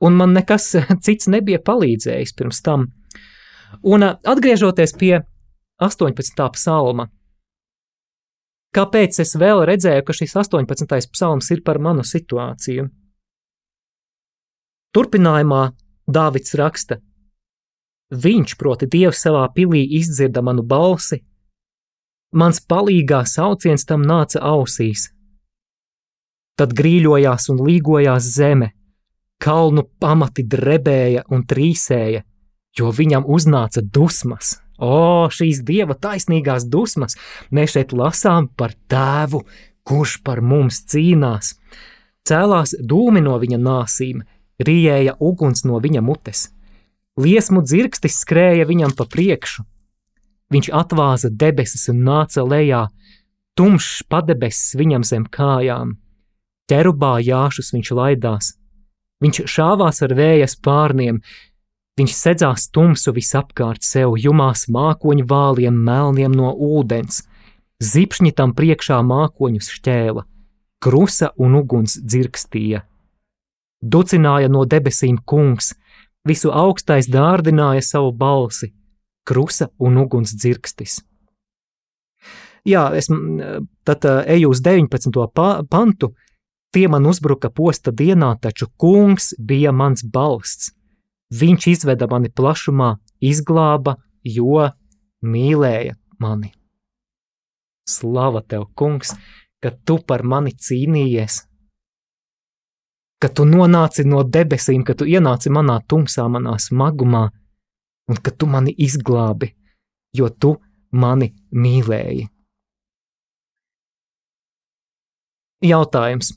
Un 0.03 0.19
man 0.19 0.35
nekas 0.35 0.73
cits 1.05 1.31
nebija 1.31 1.63
palīdzējis 1.65 2.35
pirms 2.39 2.63
tam. 2.67 2.89
Un 3.85 4.07
atgriežoties 4.07 4.95
pie 4.99 5.19
18. 5.85 6.45
psalma, 6.55 7.09
kāpēc 8.77 9.21
es 9.25 9.35
vēl 9.39 9.65
redzēju, 9.69 10.05
ka 10.05 10.17
šis 10.17 10.37
18. 10.37 11.13
psalms 11.13 11.51
ir 11.55 11.63
par 11.67 11.81
manu 11.83 12.05
situāciju? 12.07 12.89
Turpinājumā 14.95 15.63
Dāvids 16.09 16.55
raksta: 16.57 16.99
Viņš, 18.09 18.57
proti, 18.57 18.89
Dievs 18.89 19.21
savā 19.21 19.45
pilī 19.53 19.83
izdzirda 19.99 20.41
manu 20.43 20.65
balsi, 20.65 21.21
Mans 22.29 22.59
palīgā 22.61 23.23
sauciens 23.25 23.87
tam 23.89 24.03
nāca 24.05 24.43
ausīs. 24.45 25.07
Tad 26.61 26.75
grīļojās 26.77 27.49
un 27.55 27.63
līgojās 27.65 28.27
zeme, 28.35 28.75
kalnu 29.41 29.87
pamati 30.01 30.45
drebēja 30.45 31.25
un 31.33 31.47
trīsēja, 31.49 32.21
jo 32.77 32.91
viņam 32.93 33.25
uznāca 33.25 33.81
dusmas. 33.81 34.59
O, 34.79 35.27
šīs 35.35 35.63
dieva 35.67 35.97
taisnīgās 35.99 36.69
dusmas! 36.71 37.19
Mēs 37.51 37.75
šeit 37.77 37.95
lasām 37.97 38.49
par 38.57 38.77
tēvu, 38.91 39.43
kurš 39.87 40.19
par 40.23 40.41
mums 40.41 40.83
cīnās. 40.91 41.57
Cēlās 42.29 42.77
dūmi 42.79 43.25
no 43.25 43.39
viņa 43.41 43.59
nāsīm, 43.59 44.23
rijēja 44.63 45.17
uguns 45.19 45.65
no 45.65 45.81
viņa 45.83 46.05
mutes. 46.05 46.49
Liesmu 47.19 47.65
dzirkstis 47.67 48.21
skrēja 48.23 48.69
viņam 48.69 48.95
pa 48.95 49.09
priekšu, 49.11 49.65
Viņš 50.53 50.71
atvāza 50.73 51.29
debesis 51.29 51.91
un 51.93 52.05
nāca 52.07 52.45
lejā, 52.45 52.87
tumšs 53.59 54.07
padebesis 54.09 54.77
viņam 54.81 55.05
zem 55.05 55.27
kājām. 55.29 55.99
Ķerubā 56.69 57.19
jāšus 57.25 57.73
viņš 57.75 57.91
laidās, 57.97 58.55
viņš 59.25 59.43
šāvās 59.49 60.01
ar 60.05 60.15
vējas 60.17 60.57
pārniem, 60.65 61.21
viņš 61.99 62.15
sedzās 62.15 62.69
tumsu 62.71 63.13
visapkārt 63.17 63.83
sev, 63.85 64.15
jumās 64.19 64.67
mākoņu 64.73 65.27
vāliem 65.29 65.77
melniem 65.85 66.35
no 66.35 66.53
ūdens, 66.55 67.25
zipšņi 67.83 68.33
tam 68.39 68.55
priekšā 68.59 69.01
mākoņus 69.07 69.73
šķēla, 69.77 70.25
krusa 70.83 71.33
un 71.37 71.59
uguns 71.59 71.99
dzirkstīja. 71.99 72.85
Ducināja 73.83 74.51
no 74.51 74.65
debesīm 74.67 75.21
kungs, 75.27 75.75
visu 76.27 76.51
augstais 76.51 77.11
dārdināja 77.11 77.85
savu 77.85 78.13
balsi, 78.13 78.73
krusa 79.29 79.69
un 79.79 80.01
uguns 80.03 80.35
dzirkstis. 80.35 81.03
Jā, 82.69 82.89
es 82.99 83.09
tad 83.87 84.05
eju 84.05 84.51
uz 84.53 84.61
19. 84.65 85.13
pantu. 85.71 86.13
Tie 86.75 86.85
man 86.91 87.07
uzbruka 87.09 87.49
posta 87.49 87.95
dienā, 87.95 88.35
taču 88.43 88.69
kungs 88.77 89.33
bija 89.39 89.73
mans 89.73 90.03
balsts. 90.05 90.75
Viņš 91.29 91.67
izveda 91.75 92.09
mani 92.09 92.31
plašumā, 92.33 92.95
izglāba, 93.21 93.99
jo 94.25 94.71
mīlēja 95.21 95.97
mani. 96.21 96.55
Slava 97.89 98.41
tev, 98.45 98.69
kungs, 98.75 99.13
ka 99.61 99.73
tu 99.85 99.99
par 100.01 100.25
mani 100.25 100.53
cīnījies, 100.53 101.43
ka 103.21 103.29
tu 103.29 103.45
nonāci 103.49 104.07
no 104.07 104.23
debesīm, 104.25 104.85
ka 104.87 104.95
tu 104.95 105.05
ienāci 105.09 105.53
manā 105.53 105.81
tumsā, 105.89 106.29
manā 106.33 106.57
smagumā, 106.63 107.29
un 108.09 108.17
ka 108.25 108.33
tu 108.33 108.49
mani 108.49 108.73
izglābi, 108.73 109.53
jo 110.17 110.29
tu 110.31 110.57
mani 110.93 111.33
mīlēji. 111.53 112.29
Jautājums. 115.69 116.37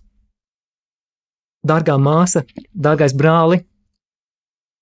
Dārgā 1.62 1.94
māsa, 2.02 2.42
dārgais 2.74 3.14
brāli, 3.14 3.62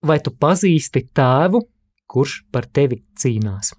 vai 0.05 0.19
tu 0.23 0.31
pazīsti 0.31 1.03
tēvu, 1.15 1.61
kurš 2.09 2.39
par 2.51 2.67
tevi 2.67 3.01
cīnās? 3.19 3.73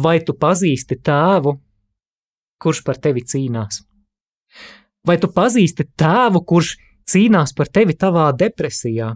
Vai 0.00 0.20
tu 0.22 0.36
pazīsti 0.38 1.00
tēvu, 1.02 1.56
kurš 2.62 2.82
par 2.86 3.00
tevi 3.02 3.24
cīnās? 3.26 3.82
Vai 5.06 5.16
tu 5.18 5.30
pazīsti 5.34 5.88
tēvu, 5.98 6.44
kurš 6.46 6.76
cīnās 7.10 7.52
par 7.56 7.68
tevi 7.68 7.96
tavā 7.98 8.30
depresijā? 8.36 9.10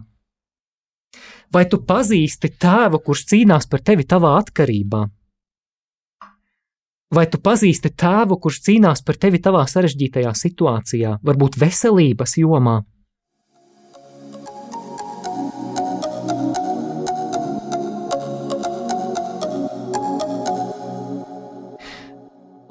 Vai 1.53 1.63
tu 1.71 1.79
pazīsti 1.87 2.51
tēvu, 2.59 2.99
kurš 3.05 3.23
cīnās 3.31 3.69
par 3.71 3.83
tevi 3.87 4.03
tavā 4.03 4.33
atkarībā? 4.41 5.05
Vai 7.13 7.27
tu 7.29 7.37
pazīsti 7.37 7.91
tēvu, 7.93 8.39
kurš 8.41 8.63
cīnās 8.65 9.03
par 9.05 9.19
tevi 9.21 9.37
tavā 9.37 9.61
sarežģītajā 9.69 10.31
situācijā, 10.33 11.11
varbūt 11.21 11.57
veselības 11.61 12.33
jomā? 12.41 12.79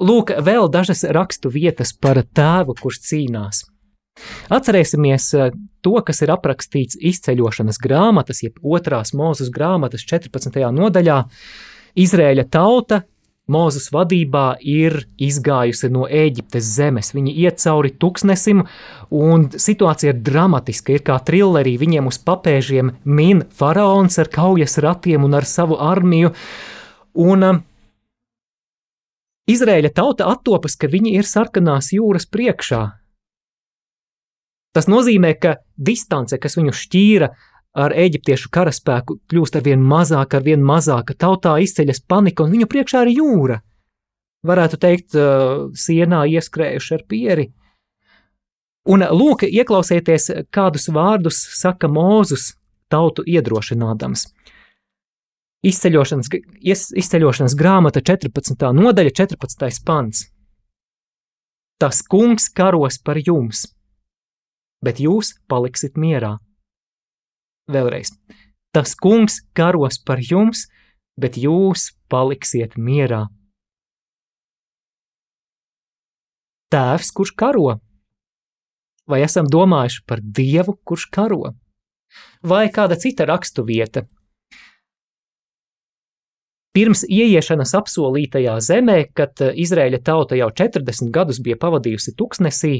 Lūk, 0.05 0.35
vēl 0.43 0.67
dažas 0.67 1.05
rakstu 1.15 1.49
vietas 1.49 1.95
par 1.95 2.19
tēvu, 2.35 2.75
kurš 2.75 2.99
cīnās. 3.07 3.63
Atcerēsimies 4.51 5.31
eh, 5.39 5.55
to, 5.79 5.95
kas 6.03 6.19
ir 6.27 6.35
aprakstīts 6.35 6.99
izceļošanas 6.99 7.79
grāmatas, 7.79 8.43
jeb 8.43 8.59
otrās 8.59 9.15
mūzes 9.15 9.47
grāmatas 9.47 10.03
14. 10.03 10.59
nodaļā. 10.75 11.23
Izrēļa 11.95 12.49
tauta 12.51 13.05
Mūzes 13.45 13.91
vadībā 13.93 14.55
ir 14.65 15.03
izgājusi 15.21 15.91
no 15.93 16.07
Eģiptes 16.09 16.65
zemes. 16.65 17.11
Viņi 17.13 17.33
iet 17.43 17.59
cauri 17.61 17.91
tuksnesim, 17.93 18.63
un 19.13 19.45
situācija 19.53 20.15
ir 20.15 20.23
dramatiska. 20.25 20.95
Ir 20.95 21.03
kā 21.05 21.19
trillerī, 21.27 21.75
viņiem 21.77 22.09
uz 22.09 22.17
papēžiem 22.25 22.95
min 23.05 23.43
faraons 23.53 24.17
ar 24.17 24.31
kaujas 24.33 24.79
ratiem 24.81 25.27
un 25.27 25.37
ar 25.37 25.45
savu 25.45 25.77
armiju. 25.77 26.33
Un 27.21 27.45
um, 27.45 27.61
Izrēļa 29.45 29.91
tauta 29.93 30.25
attopas, 30.31 30.73
ka 30.73 30.89
viņi 30.89 31.19
ir 31.19 31.27
sarkanās 31.29 31.91
jūras 31.93 32.25
priekšā. 32.25 32.81
Tas 34.73 34.89
nozīmē, 34.89 35.35
ka 35.37 35.59
distance, 35.77 36.39
kas 36.41 36.57
viņu 36.57 36.73
šķīra 36.73 37.29
ar 37.75 37.91
eģiptiešu 37.91 38.49
karaspēku, 38.55 39.19
kļūst 39.29 39.59
ar 39.59 39.65
vien 39.65 39.83
mazāka, 39.83 40.39
ar 40.39 40.45
vien 40.45 40.63
mazāka. 40.63 41.15
Tautā 41.19 41.57
izceļas 41.63 42.01
panika, 42.07 42.45
un 42.45 42.55
viņu 42.55 42.69
priekšā 42.71 43.03
ir 43.05 43.15
jūra. 43.17 43.59
Varētu 44.45 44.79
teikt, 44.79 45.17
sienā 45.75 46.23
ieskrējuši 46.37 46.93
ar 46.95 47.03
pieri. 47.09 47.49
Un 48.85 49.01
lūk, 49.01 49.47
ieklausieties, 49.49 50.29
kādus 50.53 50.87
vārdus 50.93 51.41
saka 51.57 51.89
Mūzus 51.89 52.53
tautu 52.93 53.25
iedrošinādams. 53.25 54.27
Izceļošanas, 55.65 56.29
izceļošanas 57.01 57.57
grāmata 57.57 58.03
14. 58.05 58.69
nodaļa, 58.77 59.15
14. 59.17 59.81
pants. 59.85 60.27
Tas 61.81 62.03
kungs 62.05 62.45
karos 62.55 63.01
par 63.03 63.17
jums, 63.19 63.65
bet 64.85 65.01
jūs 65.01 65.33
paliksit 65.49 65.97
mierā. 65.99 66.37
Vēlreiz. 67.71 68.13
Tas 68.75 68.95
kungs 68.99 69.39
karos 69.55 69.97
par 70.05 70.19
jums, 70.21 70.65
bet 71.17 71.37
jūs 71.39 71.93
paliksiet 72.11 72.75
mierā. 72.77 73.25
Tēvs, 76.73 77.11
kurš 77.15 77.31
karo? 77.39 77.77
Vai 79.07 79.21
esam 79.23 79.47
domājuši 79.47 80.03
par 80.09 80.19
Dievu, 80.21 80.75
kurš 80.83 81.07
karo? 81.13 81.53
Vai 82.43 82.67
kāda 82.73 82.97
cita 82.99 83.27
raksturvieta, 83.29 84.05
Pirms 86.75 87.05
ieiešanas 87.07 87.71
apsolītajā 87.77 88.57
zemē, 88.59 88.97
kad 89.15 89.39
eh, 89.39 89.53
Izraēļa 89.63 90.01
tauta 90.03 90.35
jau 90.35 90.49
40 90.51 91.07
gadus 91.15 91.39
bija 91.39 91.55
pavadījusi 91.61 92.11
tuksnesī, 92.19 92.73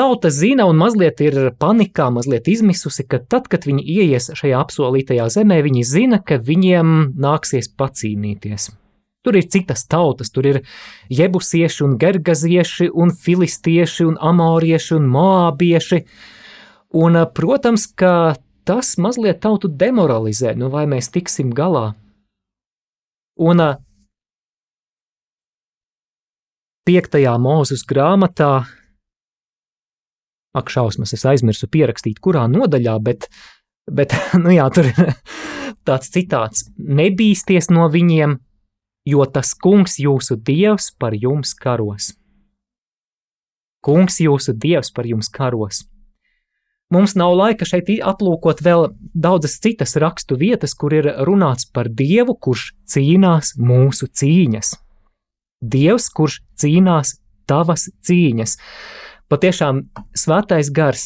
tauta 0.00 0.30
zina 0.32 0.64
un 0.64 0.78
mazliet 0.80 1.20
ir 1.20 1.34
panikā, 1.60 2.06
mazliet 2.14 2.48
izmisusi, 2.48 3.04
ka 3.04 3.18
tad, 3.20 3.50
kad 3.52 3.66
viņi 3.68 3.84
ieies 3.84 4.30
šajā 4.38 4.60
apsolītajā 4.64 5.26
zemē, 5.34 5.58
viņi 5.66 5.82
zina, 5.84 6.20
ka 6.24 6.38
viņiem 6.40 7.18
nāksies 7.20 7.68
pacīnīties. 7.76 8.70
Tur 9.20 9.36
ir 9.36 9.50
citas 9.52 9.84
tautas, 9.84 10.32
tur 10.32 10.48
ir 10.48 10.58
jebusieši 11.12 11.84
un 11.84 11.98
gergazieši 12.00 12.88
un 12.96 13.12
filistieši 13.12 14.08
un 14.08 14.16
amorieši 14.30 14.96
un 14.96 15.10
moābieši, 15.12 16.00
un, 16.96 17.20
eh, 17.20 17.26
protams, 17.34 17.86
ka 17.86 18.36
tas 18.64 18.96
mazliet 18.96 19.42
tautu 19.44 19.68
demoralizē, 19.68 20.56
nu 20.56 20.70
vai 20.70 20.86
mēs 20.86 21.12
tiksim 21.12 21.52
galā. 21.52 21.92
Un 23.36 23.60
piektajā 26.88 27.36
mūzes 27.36 27.84
grāmatā, 27.84 28.64
ak, 30.56 30.70
šausmas, 30.72 31.14
es 31.14 31.26
aizmirsu 31.28 31.68
pierakstīt, 31.70 32.20
kurā 32.22 32.46
nodaļā, 32.50 32.96
bet, 33.04 33.28
bet 33.90 34.14
nu 34.42 34.54
jā, 34.54 34.68
tur 34.74 34.90
ir 34.90 35.14
tāds 35.88 36.12
citāts: 36.14 36.68
Nebīsties 36.76 37.70
no 37.74 37.88
viņiem, 37.92 38.38
jo 39.08 39.26
tas 39.26 39.54
kungs 39.54 39.98
jūsu 40.02 40.38
dievs 40.40 40.90
par 40.98 41.16
jums 41.16 41.54
karos. 41.54 42.14
Kungs 43.80 44.20
jūsu 44.20 44.52
dievs 44.60 44.92
par 44.92 45.06
jums 45.08 45.30
karos. 45.32 45.86
Mums 46.90 47.14
nav 47.14 47.36
laika 47.38 47.64
šeit 47.64 47.86
aplūkot 48.02 48.64
vēl 48.66 48.88
daudzas 49.14 49.60
citas 49.62 49.94
rakstu 50.02 50.34
vietas, 50.36 50.74
kur 50.74 50.92
ir 50.92 51.06
runāts 51.22 51.68
par 51.70 51.86
Dievu, 51.86 52.34
kurš 52.34 52.72
cīnās 52.90 53.54
mūsu 53.62 54.08
cīņas. 54.10 54.72
Dievs, 55.62 56.08
kurš 56.10 56.40
cīnās 56.58 57.14
tavas 57.46 57.86
cīņas. 58.02 58.56
Patiešām 59.30 59.84
svētais 60.18 60.72
gars 60.74 61.04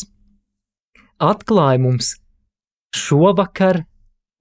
atklāja 1.20 1.80
mums 1.82 2.14
šovakar 2.96 3.82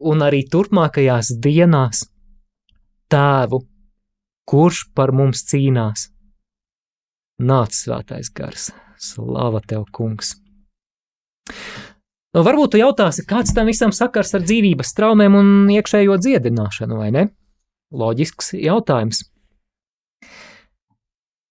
un 0.04 0.24
arī 0.24 0.44
turpmākajās 0.48 1.34
dienās 1.44 2.06
tēvu, 3.12 3.60
kurš 4.48 4.86
par 4.96 5.12
mums 5.12 5.44
cīnās. 5.50 6.08
Nāc, 7.44 7.76
svētais 7.76 8.32
gars, 8.32 8.70
slava 8.96 9.60
tev, 9.68 9.84
kungs! 9.92 10.38
Nu, 12.34 12.42
varbūt 12.42 12.74
tu 12.74 12.80
jautāsi, 12.80 13.28
kāds 13.28 13.52
tam 13.54 13.68
visam 13.68 13.92
sakars 13.94 14.32
ar 14.34 14.48
dzīvības 14.48 14.96
traumēm 14.96 15.36
un 15.38 15.52
iekšējo 15.76 16.16
dziedināšanu, 16.24 17.04
vai 17.04 17.12
ne? 17.14 17.28
Loģisks 17.94 18.56
jautājums. 18.64 19.26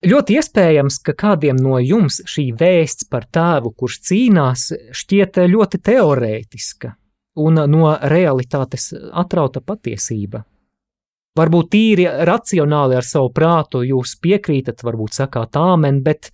Ļoti 0.03 0.35
iespējams, 0.35 0.97
ka 1.07 1.13
kādiem 1.15 1.61
no 1.63 1.77
jums 1.79 2.17
šī 2.27 2.49
vēsts 2.59 3.07
par 3.07 3.29
tēvu, 3.31 3.71
kurš 3.79 4.01
cīnās, 4.09 4.65
šķiet 4.99 5.39
ļoti 5.47 5.79
teorētiska 5.79 6.91
un 7.43 7.61
no 7.71 7.93
realitātes 8.11 8.91
atrauta 9.13 9.63
patiesība. 9.63 10.43
Varbūt 11.39 11.71
tīri 11.73 12.09
racionāli 12.29 12.99
ar 12.99 13.07
savu 13.07 13.31
prātu 13.33 13.85
jūs 13.87 14.19
piekrītat, 14.21 14.83
varbūt 14.85 15.17
sakāt 15.17 15.57
āmen, 15.57 16.03
bet 16.05 16.33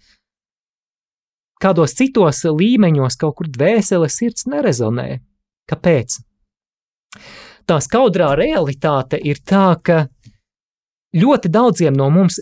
kādos 1.62 1.92
citos 1.94 2.42
līmeņos 2.48 3.20
kaut 3.20 3.37
kur 3.38 3.52
dvēsele 3.52 4.09
sirds 4.11 4.48
nerezonē. 4.48 5.20
Kāpēc? 5.68 6.18
Tā 7.68 7.83
skaudrā 7.85 8.33
realitāte 8.38 9.20
ir 9.20 9.44
tā, 9.44 9.76
ka 9.76 10.07
ļoti 11.12 11.52
daudziem 11.52 11.92
no 11.92 12.09
mums 12.11 12.40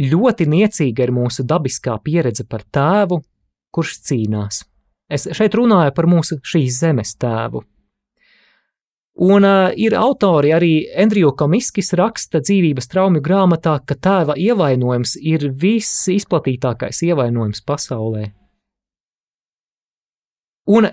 ļoti 0.00 0.46
niecīga 0.50 1.06
ir 1.06 1.14
mūsu 1.14 1.44
dabiskā 1.48 1.96
pieredze 2.04 2.44
par 2.48 2.64
tēvu, 2.72 3.22
kurš 3.72 4.00
cīnās. 4.08 4.64
Es 5.08 5.28
šeit 5.38 5.54
runāju 5.54 5.94
par 5.94 6.08
mūsu 6.10 6.40
šīs 6.42 6.80
zemes 6.82 7.14
tēvu. 7.20 7.62
Un 9.26 9.46
uh, 9.48 9.70
ir 9.72 9.94
autori 9.96 10.50
arī 10.52 10.72
Andriju 10.92 11.30
Komiskis 11.38 11.94
raksta 11.96 12.42
dzīvības 12.44 12.90
traumu 12.92 13.22
grāmatā, 13.24 13.78
ka 13.86 13.96
tēva 13.96 14.36
ievainojums 14.36 15.16
ir 15.16 15.48
viss 15.56 16.04
izplatītākais 16.12 17.00
ievainojums 17.06 17.64
pasaulē. 17.64 18.26
Un, 20.66 20.88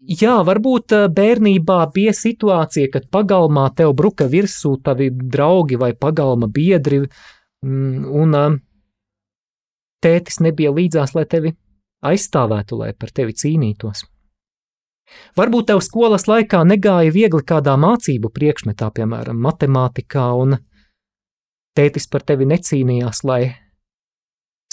jā, 0.00 0.34
varbūt 0.48 0.96
bērnībā 1.14 1.78
bija 1.94 2.16
situācija, 2.16 2.90
kad 2.90 3.06
pagalmā 3.12 3.68
tev 3.76 3.92
bruka 3.94 4.26
virsū 4.32 4.78
tavi 4.82 5.10
draugi 5.12 5.78
vai 5.78 5.92
pagalma 5.94 6.48
biedri, 6.48 7.04
mm, 7.04 7.35
un 7.66 8.34
eh, 8.38 8.58
tētis 10.04 10.40
nebija 10.44 10.72
līdzās, 10.74 11.14
lai 11.16 11.24
tevi 11.30 11.54
aizstāvētu, 12.06 12.78
lai 12.82 12.92
par 12.94 13.12
tevi 13.14 13.34
cīnītos. 13.34 14.04
Varbūt 15.38 15.68
tev 15.70 15.82
skolas 15.86 16.26
laikā 16.26 16.64
negāja 16.66 17.12
viegli 17.14 17.42
kādā 17.46 17.76
mācību 17.78 18.30
priekšmetā, 18.34 18.90
piemēram, 18.94 19.38
matemātikā, 19.38 20.26
un 20.34 20.56
tētis 21.78 22.08
par 22.10 22.24
tevi 22.26 22.48
necīnījās, 22.50 23.22
lai 23.28 23.42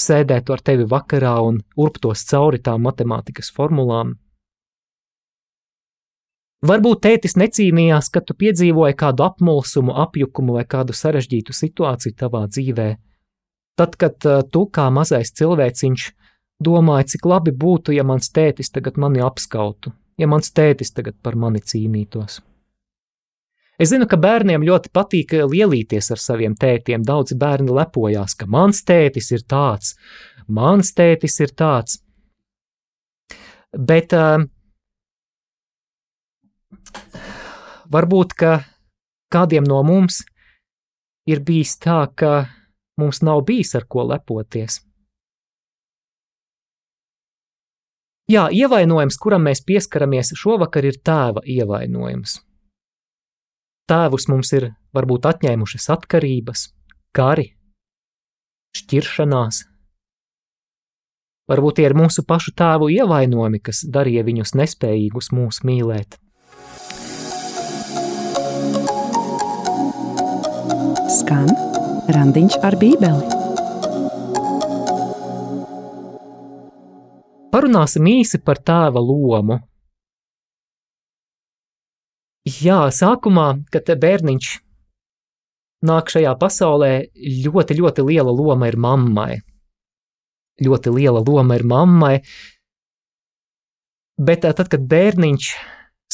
sēdētu 0.01 0.55
ar 0.55 0.63
tevi 0.65 0.87
vakarā 0.89 1.35
un 1.45 1.61
urptos 1.77 2.25
cauri 2.29 2.61
tām 2.65 2.87
matemātikas 2.87 3.51
formulām. 3.53 4.15
Varbūt 6.63 7.01
tētis 7.03 7.35
necīnījās, 7.35 8.07
kad 8.13 8.23
tu 8.29 8.35
piedzīvoji 8.39 8.95
kādu 8.95 9.25
apmulsumu, 9.25 9.97
apjukumu 10.05 10.55
vai 10.55 10.63
kādu 10.63 10.95
sarežģītu 10.95 11.55
situāciju 11.57 12.15
tavā 12.21 12.45
dzīvē. 12.47 12.87
Tad, 13.75 13.97
kad 13.99 14.27
uh, 14.29 14.45
tu 14.47 14.63
kā 14.71 14.85
mazais 14.93 15.33
cilvēciņš 15.35 16.05
domāju, 16.63 17.09
cik 17.11 17.27
labi 17.27 17.51
būtu, 17.51 17.91
ja 17.97 18.05
mans 18.07 18.31
tētis 18.31 18.71
tagad 18.71 18.95
mani 19.01 19.19
apskautu, 19.25 19.91
ja 20.15 20.29
mans 20.31 20.53
tētis 20.55 20.95
tagad 20.95 21.17
par 21.19 21.35
mani 21.35 21.59
cīnītos. 21.59 22.39
Es 23.81 23.89
zinu, 23.89 24.07
ka 24.07 24.15
bērniem 24.21 24.63
ļoti 24.63 24.93
patīk 24.93 25.33
lielīties 25.49 26.11
ar 26.13 26.21
saviem 26.21 26.53
tētiem. 26.55 27.03
Daudzi 27.03 27.35
bērni 27.35 27.73
lepojās, 27.73 28.37
ka 28.37 28.47
mans 28.47 28.83
tētis 28.87 29.31
ir 29.33 29.43
tāds, 29.49 29.95
mans 30.47 30.93
tētis 30.95 31.39
ir 31.43 31.51
tāds. 31.57 31.97
Bet 33.73 34.13
uh, 34.15 34.45
varbūt, 37.93 38.33
ka 38.37 38.53
kādiem 39.33 39.65
no 39.67 39.81
mums 39.83 40.21
ir 41.29 41.43
bijis 41.45 41.77
tā, 41.81 42.05
ka 42.15 42.47
mums 42.99 43.21
nav 43.25 43.43
bijis 43.47 43.75
ar 43.75 43.87
ko 43.89 44.05
lepoties. 44.09 44.81
Jā, 48.31 48.47
ievainojums, 48.55 49.17
kuram 49.19 49.43
mēs 49.49 49.61
pieskaramies 49.67 50.31
šovakar, 50.39 50.85
ir 50.87 51.01
tēva 51.03 51.43
ievainojums. 51.43 52.37
Tēvus 53.91 54.29
mums 54.31 54.53
ir 54.55 54.69
varbūt 54.95 55.27
atņēmušas 55.27 55.89
atkarības, 55.91 56.69
kari, 57.11 57.49
šķiršanās. 58.79 59.65
Varbūt 61.51 61.81
tie 61.81 61.89
ir 61.89 61.97
mūsu 61.99 62.23
pašu 62.23 62.55
tēvu 62.55 62.87
ievainojumi, 62.95 63.59
kas 63.59 63.83
darīja 63.83 64.23
viņus 64.23 64.55
nespējīgus 64.55 65.33
mūs 65.35 65.59
mīlēt. 65.67 66.22
Skan 71.13 71.45
randiņš 72.09 72.55
ar 72.65 72.73
bībeli. 72.81 73.27
Parunāsim 77.53 78.09
īsi 78.09 78.39
par 78.41 78.57
tēva 78.65 79.03
lomu. 79.03 79.59
Jā, 82.49 82.79
sākumā, 82.89 83.45
kad 83.69 83.93
bērniņš 84.01 84.49
nāk 85.85 86.09
šajā 86.15 86.33
pasaulē, 86.41 86.91
ļoti, 87.45 87.77
ļoti 87.77 88.07
liela 88.09 88.33
loma 88.33 88.73
ir 88.73 88.79
mammai. 88.81 89.37
Ļoti 90.65 90.97
liela 90.97 91.21
loma 91.21 91.61
ir 91.61 91.67
mammai, 91.69 92.17
bet 94.17 94.47
tad, 94.49 94.65
kad 94.65 94.89
bērniņš 94.89 95.53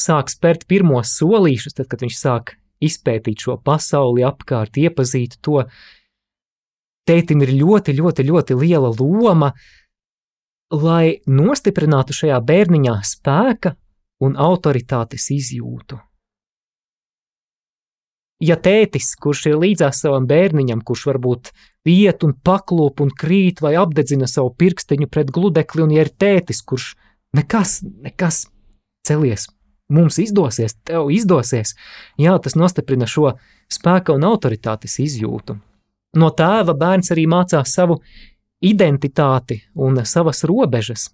sāk 0.00 0.28
spērt 0.32 0.68
pirmos 0.68 1.16
solīšus, 1.16 1.80
tad, 1.80 1.88
kad 1.88 2.04
viņš 2.04 2.20
sāk 2.20 2.59
izpētīt 2.84 3.44
šo 3.44 3.58
pasauli 3.64 4.24
apkārt, 4.26 4.78
iepazīt 4.80 5.38
to, 5.44 5.64
tētim 7.08 7.44
ir 7.44 7.54
ļoti, 7.60 7.94
ļoti, 7.98 8.26
ļoti 8.26 8.58
liela 8.60 8.92
loma, 8.96 9.52
lai 10.70 11.20
nostiprinātu 11.26 12.14
šajā 12.14 12.38
bērniņā 12.46 13.00
spēka 13.06 13.74
un 14.24 14.36
autoritātes 14.38 15.30
izjūtu. 15.34 15.98
Ja 18.40 18.56
tētis, 18.56 19.12
kurš 19.20 19.50
ir 19.50 19.58
līdzās 19.60 19.98
savam 20.00 20.24
bērniņam, 20.28 20.80
kurš 20.86 21.02
varbūt 21.10 21.50
iet 21.90 22.24
un 22.24 22.32
paklūp 22.32 23.02
un 23.04 23.10
krīt 23.12 23.60
vai 23.60 23.74
apdedzina 23.76 24.28
savu 24.30 24.54
pirksteņu 24.56 25.10
pret 25.12 25.32
gludekli, 25.34 25.84
un 25.84 25.92
ja 25.92 26.06
ir 26.06 26.12
tētis, 26.16 26.62
kurš 26.64 26.94
nekas, 27.36 27.80
nekas 27.84 28.46
celies, 29.04 29.50
mums 29.90 30.18
izdosies, 30.22 30.76
tev 30.86 31.10
izdosies, 31.12 31.74
jā, 32.20 32.36
tas 32.42 32.56
nostiprina 32.58 33.08
šo 33.10 33.34
spēka 33.70 34.14
un 34.16 34.26
autoritātes 34.28 34.98
izjūtu. 35.02 35.56
No 36.18 36.32
tēva 36.34 36.74
bērns 36.74 37.12
arī 37.14 37.26
mācās 37.30 37.74
savu 37.76 38.00
identitāti 38.60 39.60
un 39.74 40.02
savas 40.04 40.42
robežas. 40.48 41.08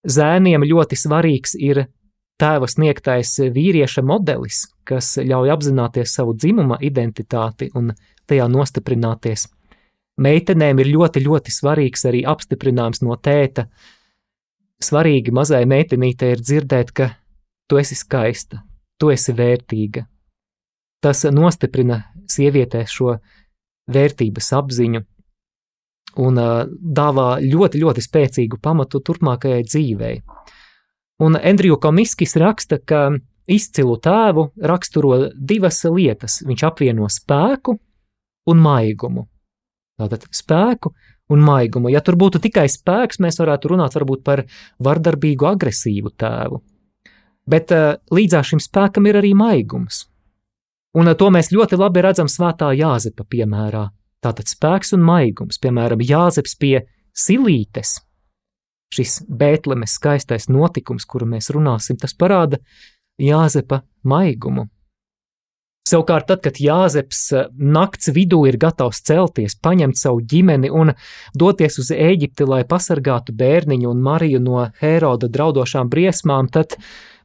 Zēniem 0.00 0.64
ļoti 0.64 0.96
svarīgs 0.96 1.54
ir 1.60 1.84
tēva 2.40 2.68
sniegtais 2.70 3.36
vīrieša 3.52 4.02
modelis, 4.06 4.64
kas 4.88 5.12
ļauj 5.20 5.52
apzināties 5.54 6.14
savu 6.16 6.34
dzimuma 6.34 6.80
identitāti 6.80 7.70
un 7.76 7.92
tajā 8.30 8.48
nostiprināties. 8.48 9.46
Meitenēm 10.20 10.80
ir 10.82 10.90
ļoti, 10.92 11.22
ļoti 11.24 11.52
svarīgs 11.54 12.04
arī 12.08 12.24
apstiprinājums 12.28 13.04
no 13.04 13.16
tēta. 13.16 13.68
Svarīgi 14.80 15.32
mazai 15.36 15.62
meitenītei 15.68 16.34
ir 16.34 16.42
dzirdēt, 16.44 16.92
ka 16.96 17.10
tu 17.70 17.78
esi 17.78 17.94
skaista, 17.94 18.64
tu 18.98 19.12
esi 19.14 19.34
vērtīga. 19.36 20.02
Tas 21.00 21.22
nostiprina 21.30 22.02
sievietē 22.28 22.82
šo 22.90 23.14
vērtības 23.90 24.50
apziņu 24.58 25.04
un 26.20 26.40
uh, 26.42 26.66
dāvā 26.68 27.28
ļoti, 27.44 27.80
ļoti 27.80 28.04
spēcīgu 28.04 28.58
pamatu 28.62 29.00
turpmākajai 29.06 29.62
dzīvei. 29.68 30.16
Un 31.22 31.36
Andriju 31.36 31.78
Komiskis 31.80 32.34
raksta, 32.40 32.80
ka 32.80 33.10
izcilu 33.50 33.96
tēvu 34.00 34.50
raksturo 34.70 35.28
divas 35.36 35.82
lietas. 35.84 36.40
Viņš 36.46 36.64
apvieno 36.66 37.08
spēku 37.12 37.76
un 38.50 38.62
maigumu. 38.64 39.26
Tātad 40.00 40.26
spēku 40.34 40.94
un 41.30 41.44
maigumu. 41.44 41.90
Ja 41.92 42.00
tur 42.04 42.16
būtu 42.20 42.40
tikai 42.42 42.66
spēks, 42.72 43.20
mēs 43.22 43.38
varētu 43.42 43.74
runāt 43.74 43.94
varbūt 43.98 44.24
par 44.26 44.44
vardarbīgu, 44.82 45.46
agresīvu 45.50 46.14
tēvu. 46.18 46.62
Bet 47.50 47.72
uh, 47.74 47.96
līdzās 48.14 48.52
šim 48.52 48.62
spēkam 48.62 49.08
ir 49.10 49.18
arī 49.20 49.32
maigums. 49.34 50.04
Un 50.98 51.10
uh, 51.10 51.16
to 51.18 51.30
mēs 51.34 51.50
ļoti 51.54 51.78
labi 51.80 52.04
redzam 52.04 52.30
svētā 52.30 52.70
Jāzepa 52.78 53.26
piemērā. 53.26 53.88
Tātad 54.20 54.50
spēks 54.50 54.92
un 54.96 55.04
maigums, 55.06 55.58
piemēram, 55.62 56.02
Jāzeps 56.04 56.54
pie 56.60 56.82
silītes. 57.16 57.98
Šis 58.94 59.20
Bētlemes 59.26 59.94
skaistais 59.96 60.48
notikums, 60.50 61.06
kuru 61.06 61.28
mēs 61.30 61.50
runāsim, 61.54 61.98
tas 61.98 62.14
parāda 62.18 62.58
Jāzepa 63.22 63.82
maigumu. 64.02 64.66
Savukārt, 65.90 66.28
tad, 66.30 66.42
kad 66.44 66.58
Jāzeps 66.62 67.20
eh, 67.34 67.46
nakts 67.58 68.12
vidū 68.14 68.44
ir 68.46 68.58
gatavs 68.62 69.00
celties, 69.06 69.56
paņemt 69.58 69.98
savu 69.98 70.20
ģimeni 70.22 70.70
un 70.70 70.92
doties 71.34 71.80
uz 71.82 71.90
Eģipti, 71.94 72.46
lai 72.46 72.62
pasargātu 72.68 73.34
bērniņu 73.34 73.90
un 73.90 74.04
Mariju 74.04 74.42
no 74.44 74.68
Heroda 74.82 75.30
draudošām 75.32 75.90
briesmām, 75.90 76.50
tad 76.52 76.76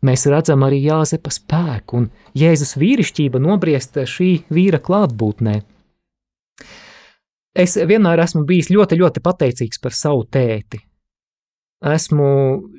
mēs 0.06 0.26
redzam 0.32 0.66
arī 0.66 0.82
Jāzepa 0.88 1.34
spēku 1.36 2.02
un 2.02 2.10
Jēzus 2.38 2.74
vīrišķība 2.82 3.44
nobriest 3.44 4.02
šī 4.10 4.32
vīra 4.50 4.82
klātbūtnē. 4.82 5.60
Es 7.56 7.78
vienmēr 7.78 8.26
esmu 8.26 8.44
bijis 8.50 8.74
ļoti, 8.74 8.98
ļoti 9.00 9.24
pateicīgs 9.24 9.80
par 9.84 9.94
savu 9.96 10.26
tēti. 10.26 10.82
Esmu 11.86 12.28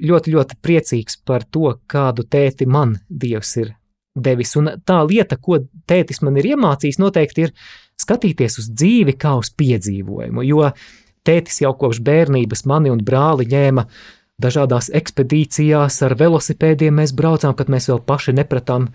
ļoti, 0.03 0.35
ļoti 0.35 0.59
priecīgs 0.67 1.23
par 1.23 1.47
to, 1.47 1.77
kādu 1.87 2.27
tēti 2.27 2.67
man 2.67 2.99
Dievs 3.07 3.55
ir 3.63 3.77
devis. 4.17 4.55
Un 4.59 4.73
tā 4.87 5.01
lieta, 5.07 5.39
ko 5.39 5.61
tētis 5.89 6.23
man 6.25 6.39
ir 6.41 6.53
iemācījis, 6.55 7.01
noteikti 7.03 7.47
ir 7.47 7.55
skatīties 8.01 8.61
uz 8.63 8.71
dzīvi 8.73 9.17
kā 9.21 9.37
uz 9.41 9.53
piedzīvojumu. 9.57 10.45
Jo 10.47 10.71
tētis 11.27 11.63
jau 11.65 11.73
kopš 11.79 12.03
bērnības 12.07 12.67
mani 12.71 12.93
un 12.93 13.03
brāli 13.05 13.49
ņēma 13.51 13.87
dažādās 14.43 14.91
ekspedīcijās 14.95 16.03
ar 16.05 16.17
velosipēdiem. 16.21 17.01
Mēs 17.01 17.15
braucām, 17.17 17.57
kad 17.57 17.73
mēs 17.73 17.89
vēl 17.91 18.03
paši 18.07 18.37
nepratām 18.37 18.91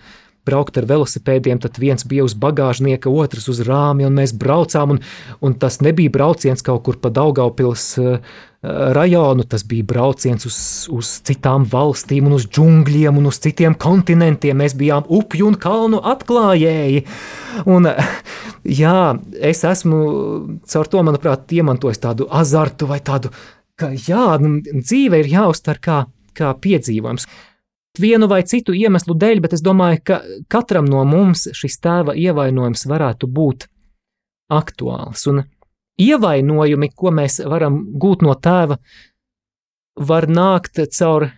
braukt 0.48 0.78
ar 0.80 0.88
velosipēdiem, 0.90 1.60
tad 1.62 1.78
viens 1.82 2.06
bija 2.08 2.26
uz 2.26 2.36
bagāžnieka, 2.38 3.12
otrs 3.12 3.50
uz 3.52 3.62
rāmja, 3.68 4.10
un 4.10 4.18
mēs 4.18 4.34
braucām, 4.38 4.96
un, 4.96 5.04
un 5.42 5.58
tas 5.62 5.82
nebija 5.86 6.14
brauciens 6.14 6.66
kaut 6.66 6.84
kur 6.88 6.98
pa 7.02 7.12
Daugaupils 7.14 7.86
uh, 8.02 8.40
rajonu, 8.98 9.44
tas 9.44 9.64
bija 9.66 9.86
brauciens 9.90 10.46
uz, 10.46 10.58
uz 10.94 11.12
citām 11.26 11.66
valstīm, 11.70 12.28
un 12.30 12.38
uz 12.38 12.46
džungļiem, 12.50 13.18
un 13.18 13.30
uz 13.30 13.40
citiem 13.42 13.74
kontinentiem. 13.74 14.60
Mēs 14.62 14.76
bijām 14.78 15.08
upju 15.10 15.50
un 15.50 15.58
kalnu 15.62 16.02
atklājēji. 16.14 17.06
Un, 17.66 17.90
jā, 18.82 18.98
es 19.42 19.66
esmu 19.68 20.02
caur 20.70 20.92
to, 20.94 21.06
manuprāt, 21.10 21.50
iemantojis 21.58 22.02
tādu 22.06 22.30
azartu 22.30 22.90
vai 22.90 23.02
tādu, 23.06 23.34
ka 23.78 23.94
jā, 23.98 24.38
nu, 24.42 24.60
dzīve 24.62 25.24
ir 25.24 25.32
jāuztver 25.34 25.82
kā, 25.82 26.04
kā 26.38 26.54
piedzīvojums 26.62 27.26
vienu 28.00 28.28
vai 28.28 28.42
citu 28.48 28.74
iemeslu 28.74 29.16
dēļ, 29.18 29.42
bet 29.44 29.56
es 29.58 29.64
domāju, 29.64 30.02
ka 30.06 30.22
katram 30.52 30.88
no 30.90 31.04
mums 31.06 31.48
šis 31.58 31.80
tēva 31.84 32.16
ievainojums 32.16 32.86
varētu 32.88 33.28
būt 33.28 33.68
aktuāls. 34.52 35.26
Un 35.32 35.44
ievainojumi, 36.02 36.92
ko 36.96 37.12
mēs 37.12 37.42
varam 37.46 37.82
gūt 38.00 38.24
no 38.26 38.36
tēva, 38.36 38.78
var 40.00 40.28
nākt 40.28 40.80
caur, 40.98 41.30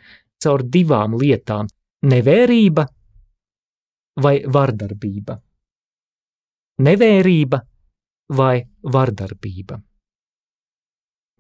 caur 0.43 0.63
divām 0.63 1.17
lietām- 1.17 1.67
nevērība 2.13 2.85
vai 4.21 4.43
vardarbība. 4.45 5.39
Nevērība 6.83 7.61
vai 8.29 8.63
vardarbība. 8.83 9.81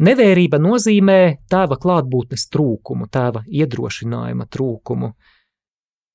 Nevērība 0.03 0.59
nozīmē 0.59 1.19
tēva 1.51 1.77
klātbūtnes 1.79 2.47
trūkumu, 2.51 3.07
tēva 3.13 3.43
iedrošinājuma 3.47 4.49
trūkumu. 4.51 5.13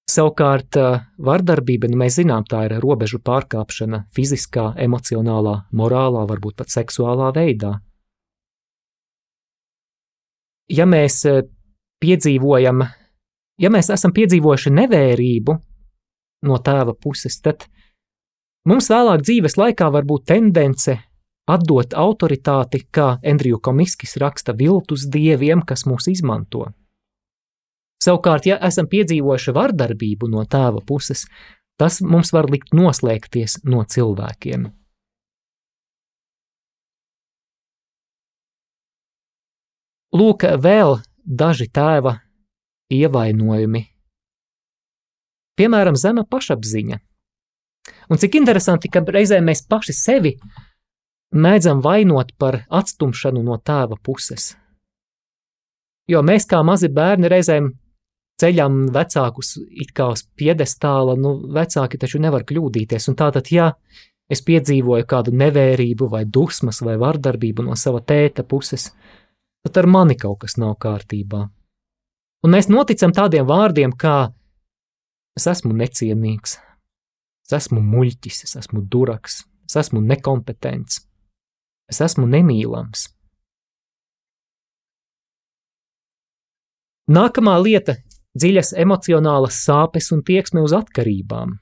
Savukārt, 0.09 0.77
vardarbība, 1.20 1.88
nu 1.88 2.01
mēs 2.01 2.16
zinām, 2.20 2.44
tā 2.48 2.64
ir 2.66 2.79
robežu 2.81 3.20
pārkāpšana 3.24 4.07
fiziskā, 4.16 4.70
emocionālā, 4.81 5.55
morālā, 5.77 6.24
varbūt 6.29 6.57
pat 6.61 6.72
seksuālā 6.72 7.29
veidā. 7.37 7.77
ja 10.68 10.87
mēs 10.88 11.22
piedzīvojam, 12.03 12.85
ja 13.61 13.72
mēs 13.72 13.90
esam 13.94 14.12
piedzīvojuši 14.16 14.72
nevērību 14.77 15.57
no 16.48 16.61
tēva 16.64 16.94
puses, 16.94 17.40
tad 17.42 17.66
mums 18.68 18.90
vēlāk 18.92 19.24
dzīves 19.24 19.59
laikā 19.59 19.90
var 19.94 20.07
būt 20.09 20.29
tendence 20.33 20.98
atdot 21.48 21.94
autoritāti, 21.96 22.84
kā 22.92 23.16
Andriju 23.24 23.61
Komiskis 23.64 24.16
raksta, 24.20 24.54
viltus 24.56 25.06
dieviem, 25.08 25.64
kas 25.64 25.87
mūs 25.88 26.11
izmanto. 26.12 26.68
Savukārt, 28.04 28.46
ja 28.46 28.58
esam 28.62 28.87
piedzīvojuši 28.87 29.54
vardarbību 29.56 30.28
no 30.30 30.44
tēva 30.46 30.84
puses, 30.87 31.24
tas 31.80 31.98
mums 32.02 32.30
var 32.34 32.46
likt 32.50 32.74
noslēgties 32.76 33.62
no 33.66 33.82
cilvēkiem. 33.82 34.68
Lūk, 40.18 40.46
vēl 40.62 40.96
daži 41.22 41.66
tēva 41.68 42.14
ievainojumi. 42.88 43.82
Piemēram, 45.58 45.98
zema 45.98 46.22
pašapziņa. 46.24 46.96
Un 48.08 48.20
cik 48.20 48.38
interesanti, 48.38 48.88
ka 48.88 49.02
reizē 49.04 49.40
mēs 49.44 49.66
paši 49.68 49.94
sevi 49.96 50.32
mēdzam 51.34 51.82
vainot 51.84 52.32
par 52.38 52.62
atstumšanu 52.68 53.42
no 53.44 53.58
tēva 53.58 53.98
puses. 54.02 54.54
Jo 56.08 56.22
mēs 56.24 56.48
kā 56.48 56.62
mazi 56.64 56.88
bērni 56.88 57.28
reizēm 57.28 57.68
ceļam 58.40 58.86
vecākus 58.94 59.56
it 59.68 59.92
kā 59.96 60.08
uz 60.14 60.24
piedestāla, 60.38 61.16
nu, 61.18 61.34
vecāki 61.52 61.98
taču 62.00 62.20
nevar 62.22 62.46
kļūdīties. 62.48 63.10
Un 63.10 63.18
tātad, 63.18 63.50
ja 63.52 63.72
es 64.30 64.42
piedzīvoju 64.44 65.08
kādu 65.08 65.34
nevērību 65.36 66.08
vai 66.12 66.24
dusmas 66.24 66.80
vai 66.84 66.96
vardarbību 67.00 67.66
no 67.66 67.76
sava 67.76 68.00
tēta 68.00 68.44
puses, 68.46 68.92
tad 69.66 69.82
ar 69.82 69.90
mani 69.90 70.16
kaut 70.16 70.44
kas 70.44 70.56
nav 70.60 70.76
kārtībā. 70.80 71.48
Un 72.46 72.54
mēs 72.54 72.70
noticam 72.70 73.12
tādiem 73.12 73.46
vārdiem, 73.48 73.92
kā 73.92 74.30
es 75.36 75.48
esmu 75.50 75.74
necienīgs, 75.74 76.56
es 77.48 77.56
esmu 77.58 77.82
muļķis, 77.82 78.44
es 78.46 78.56
esmu 78.62 78.84
duraks, 78.86 79.42
es 79.66 79.76
esmu 79.82 80.04
nekompetents, 80.04 81.08
es 81.90 82.01
esmu 82.05 82.27
nemīlams. 82.31 83.09
Nākamā 87.09 87.55
lieta 87.64 87.96
dziļas 88.37 88.74
emocionālas 88.77 89.62
sāpes 89.64 90.11
un 90.12 90.20
tieksme 90.27 90.61
uz 90.61 90.74
atkarībām. 90.77 91.57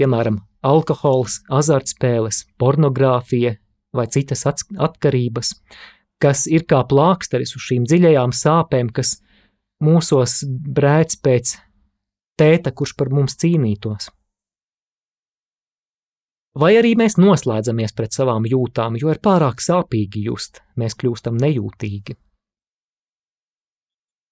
Piemēram, 0.00 0.40
alkohols, 0.66 1.38
azartspēles, 1.46 2.42
pornogrāfija 2.58 3.54
vai 3.94 4.06
citas 4.10 4.42
atkarības, 4.48 5.54
kas 6.18 6.48
ir 6.50 6.66
kā 6.66 6.82
plāksteris 6.90 7.54
uz 7.54 7.68
šīm 7.68 7.86
dziļajām 7.86 8.34
sāpēm, 8.34 8.90
kas 8.90 9.20
mūsos 9.84 10.42
brēc 10.48 11.20
pēc 11.22 11.54
tēta, 12.40 12.74
kurš 12.74 12.96
par 12.98 13.12
mums 13.14 13.38
cīnītos. 13.38 14.10
Vai 16.54 16.76
arī 16.78 16.94
mēs 16.94 17.16
noslēdzamies 17.18 17.96
pret 17.98 18.14
savām 18.14 18.44
jūtām, 18.46 18.94
jo 19.00 19.10
ir 19.10 19.18
pārāk 19.22 19.62
sāpīgi 19.62 20.22
just, 20.28 20.62
mēs 20.78 20.94
kļūstam 21.00 21.40
nejūtīgi. 21.42 22.14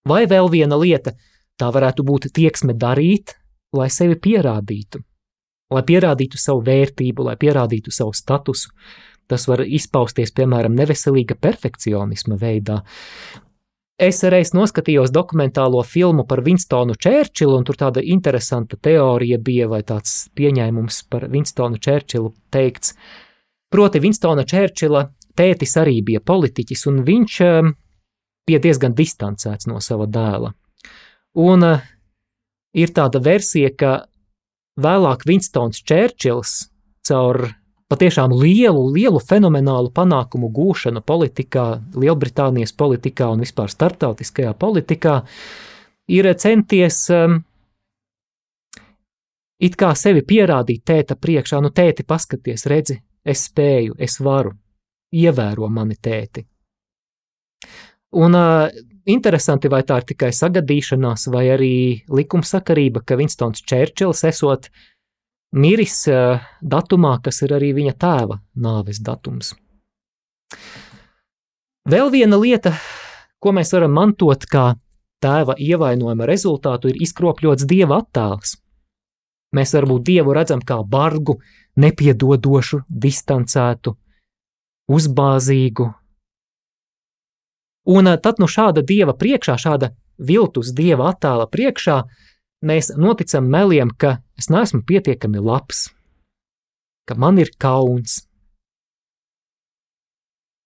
Vai 0.07 0.25
vēl 0.31 0.49
viena 0.51 0.79
lieta, 0.79 1.15
Tā 1.61 1.69
varētu 1.71 2.05
būt 2.07 2.31
tieksme 2.35 2.75
darīt, 2.75 3.37
lai 3.77 3.89
sevi 3.93 4.17
pierādītu, 4.19 5.03
lai 5.73 5.83
pierādītu 5.87 6.41
savu 6.41 6.65
vērtību, 6.67 7.29
lai 7.29 7.37
pierādītu 7.39 7.93
savu 7.95 8.15
statusu. 8.17 8.73
Tas 9.31 9.47
var 9.49 9.63
izpausties, 9.63 10.33
piemēram, 10.35 10.75
neveselīga 10.77 11.37
perfekcionisma 11.41 12.37
veidā. 12.41 12.81
Es 14.03 14.19
reiz 14.27 14.51
noskatījos 14.51 15.13
dokumentālo 15.15 15.79
filmu 15.87 16.25
par 16.27 16.41
Winstonu 16.43 16.97
Čērčilu, 16.99 17.55
un 17.61 17.67
tur 17.69 17.77
tāda 17.79 18.03
interesanta 18.03 18.75
teorija 18.75 19.39
bija, 19.39 19.69
vai 19.71 19.85
tāds 19.87 20.25
pieņēmums 20.35 21.05
par 21.13 21.29
Winstonu 21.31 21.79
Čērčilu 21.79 22.33
teikts. 22.51 22.97
Proti, 23.71 24.03
Winstona 24.03 24.43
Čērčila 24.43 25.05
tētis 25.39 25.77
arī 25.79 26.01
bija 26.03 26.19
politiķis, 26.19 26.83
un 26.91 26.99
viņš 27.07 27.39
eh, 27.47 27.71
bija 28.51 28.63
diezgan 28.67 28.99
distancēts 28.99 29.71
no 29.71 29.79
sava 29.79 30.11
dēla. 30.11 30.51
Un 31.39 31.69
uh, 31.69 31.87
ir 32.75 32.91
tāda 32.97 33.23
versija, 33.23 33.71
ka 33.71 33.93
vēlāk 34.83 35.23
Winstons 35.31 35.79
Čērčils 35.79 36.57
caur 37.07 37.53
patiešām 37.93 38.33
lielu, 38.41 38.87
lielu 38.95 39.21
fenomenālu 39.21 39.93
panākumu 39.95 40.49
gūšanu 40.55 41.03
politikā, 41.05 41.67
Lielbritānijas 41.99 42.73
politikā 42.73 43.29
un 43.35 43.45
vispār 43.45 43.73
starptautiskajā 43.73 44.55
politikā, 44.59 45.21
ir 46.09 46.29
centies 46.41 47.05
um, 47.13 47.43
it 49.63 49.77
kā 49.79 49.93
sevi 49.99 50.25
pierādīt 50.27 50.85
tēta 50.89 51.19
priekšā, 51.21 51.61
nu 51.63 51.73
tēti 51.75 52.07
paskaties, 52.09 52.67
redzi, 52.71 52.99
es 53.25 53.45
spēju, 53.51 53.99
es 54.01 54.19
varu, 54.25 54.57
ievēro 55.13 55.69
mani 55.71 55.99
tēti. 56.01 56.47
Un 58.23 58.37
uh, 58.37 58.67
interesanti, 59.09 59.71
vai 59.73 59.83
tā 59.89 60.01
ir 60.01 60.09
tikai 60.13 60.33
sagadīšanās, 60.37 61.29
vai 61.33 61.47
arī 61.55 61.75
likumsakarība, 62.13 63.05
ka 63.07 63.17
Winstons 63.21 63.65
Čērčils 63.69 64.25
esot 64.29 64.69
miris 65.53 66.03
uh, 66.11 66.43
datumā, 66.63 67.19
kas 67.25 67.43
ir 67.45 67.55
arī 67.57 67.73
viņa 67.77 67.95
tēva 68.01 68.39
nāves 68.55 69.01
datums. 69.05 69.55
Vēl 71.89 72.13
viena 72.15 72.39
lieta, 72.39 72.75
ko 73.43 73.53
mēs 73.57 73.73
varam 73.75 73.95
mantot 73.97 74.45
kā 74.47 74.73
tēva 75.23 75.57
ievainojuma 75.59 76.27
rezultātu, 76.29 76.93
ir 76.93 77.01
izkropļots 77.03 77.67
dieva 77.69 78.03
attēls. 78.03 78.57
Mēs 79.53 79.75
varbūt 79.77 80.07
dievu 80.09 80.35
redzam 80.35 80.63
kā 80.65 80.79
bargu, 80.89 81.39
nepiedodošu, 81.77 82.85
distancētu, 82.89 83.97
uzbāzīgu, 84.93 85.91
Un 87.85 88.07
eh, 88.07 88.19
tad 88.23 88.39
nu 88.39 88.47
šāda 88.47 88.83
dieva 88.87 89.15
priekšā, 89.19 89.57
šāda 89.59 89.93
viltus 90.19 90.73
dieva 90.77 91.11
attēla 91.11 91.49
priekšā, 91.51 92.03
mēs 92.63 92.93
noticam 92.97 93.49
meliem, 93.51 93.91
ka 93.91 94.21
es 94.39 94.49
neesmu 94.53 94.83
pietiekami 94.87 95.43
labs, 95.43 95.91
ka 97.09 97.15
man 97.19 97.39
ir 97.43 97.51
kauns, 97.59 98.23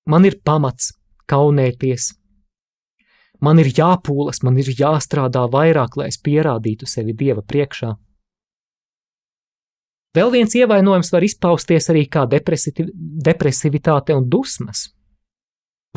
man 0.06 0.24
ir 0.28 0.38
pamats 0.44 0.92
kaunēties, 1.30 2.12
man 3.40 3.60
ir 3.62 3.72
jāpūlas, 3.72 4.42
man 4.46 4.58
ir 4.62 4.70
jāstrādā 4.70 5.46
vairāk, 5.52 5.96
lai 5.96 6.10
es 6.12 6.20
pierādītu 6.22 6.88
sevi 6.88 7.16
dieva 7.16 7.42
priekšā. 7.42 7.94
Vēl 10.16 10.30
viens 10.32 10.54
ievainojums 10.56 11.12
var 11.12 11.24
izpausties 11.26 11.90
arī 11.92 12.06
kā 12.08 12.22
depresivitāte 12.30 14.16
un 14.16 14.30
dusmas. 14.32 14.86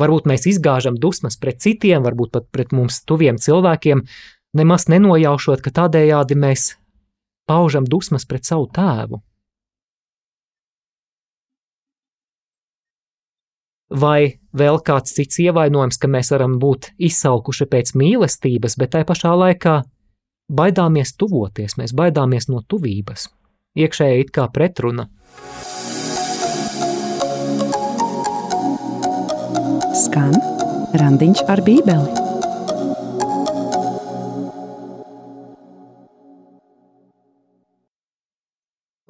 Varbūt 0.00 0.28
mēs 0.28 0.44
izgāžam 0.48 0.96
dusmas 1.00 1.38
pret 1.40 1.60
citiem, 1.60 2.04
varbūt 2.04 2.32
pat 2.34 2.48
pret 2.52 2.74
mums 2.76 3.00
tuviem 3.08 3.40
cilvēkiem, 3.40 4.04
nemaz 4.56 4.86
nenojaušot, 4.90 5.62
ka 5.64 5.72
tādējādi 5.82 6.36
mēs 6.38 6.74
paužam 7.48 7.86
dusmas 7.88 8.26
pret 8.26 8.48
savu 8.48 8.68
tēvu. 8.74 9.20
Vai 13.90 14.38
vēl 14.54 14.78
kāds 14.86 15.16
cits 15.16 15.40
ievainojums, 15.42 15.98
ka 15.98 16.06
mēs 16.06 16.30
varam 16.30 16.60
būt 16.62 16.92
izsalkuši 17.02 17.66
pēc 17.66 17.96
mīlestības, 17.98 18.78
bet 18.78 18.94
tai 18.94 19.02
pašā 19.08 19.34
laikā 19.34 19.80
baidāmies 20.46 21.16
tuvoties, 21.18 21.74
mēs 21.80 21.96
baidāmies 21.98 22.46
no 22.52 22.62
tuvības. 22.62 23.26
Iekšēji 23.74 24.26
it 24.26 24.34
kā 24.34 24.46
pretruna. 24.50 25.08
skan 30.00 30.34
randiņš 30.96 31.44
ar 31.52 31.62
bībeli. 31.66 32.29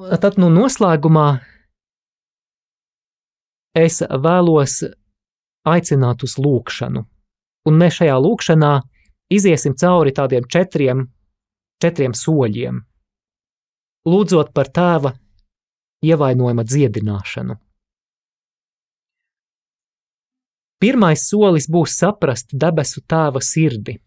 Tad 0.00 0.38
nu 0.40 0.48
noslēgumā 0.48 1.26
es 3.76 4.00
vēlos 4.00 4.78
aicināt 5.68 6.24
uz 6.24 6.38
lūkšanu. 6.40 7.02
Un 7.68 7.76
mēs 7.76 7.98
šajā 7.98 8.14
lūkšanā 8.24 8.70
iziesim 9.36 9.74
cauri 9.76 10.14
tādiem 10.16 10.46
četriem, 10.48 11.04
četriem 11.84 12.14
soļiem, 12.16 12.78
lūdzot 14.08 14.54
par 14.56 14.70
tēva 14.72 15.12
ievainojuma 16.00 16.64
dziedināšanu. 16.64 17.58
Pirmais 20.80 21.26
solis 21.28 21.68
būs 21.68 21.98
saprast 22.00 22.56
debesu 22.56 23.04
tēva 23.04 23.44
sirdi. 23.44 23.98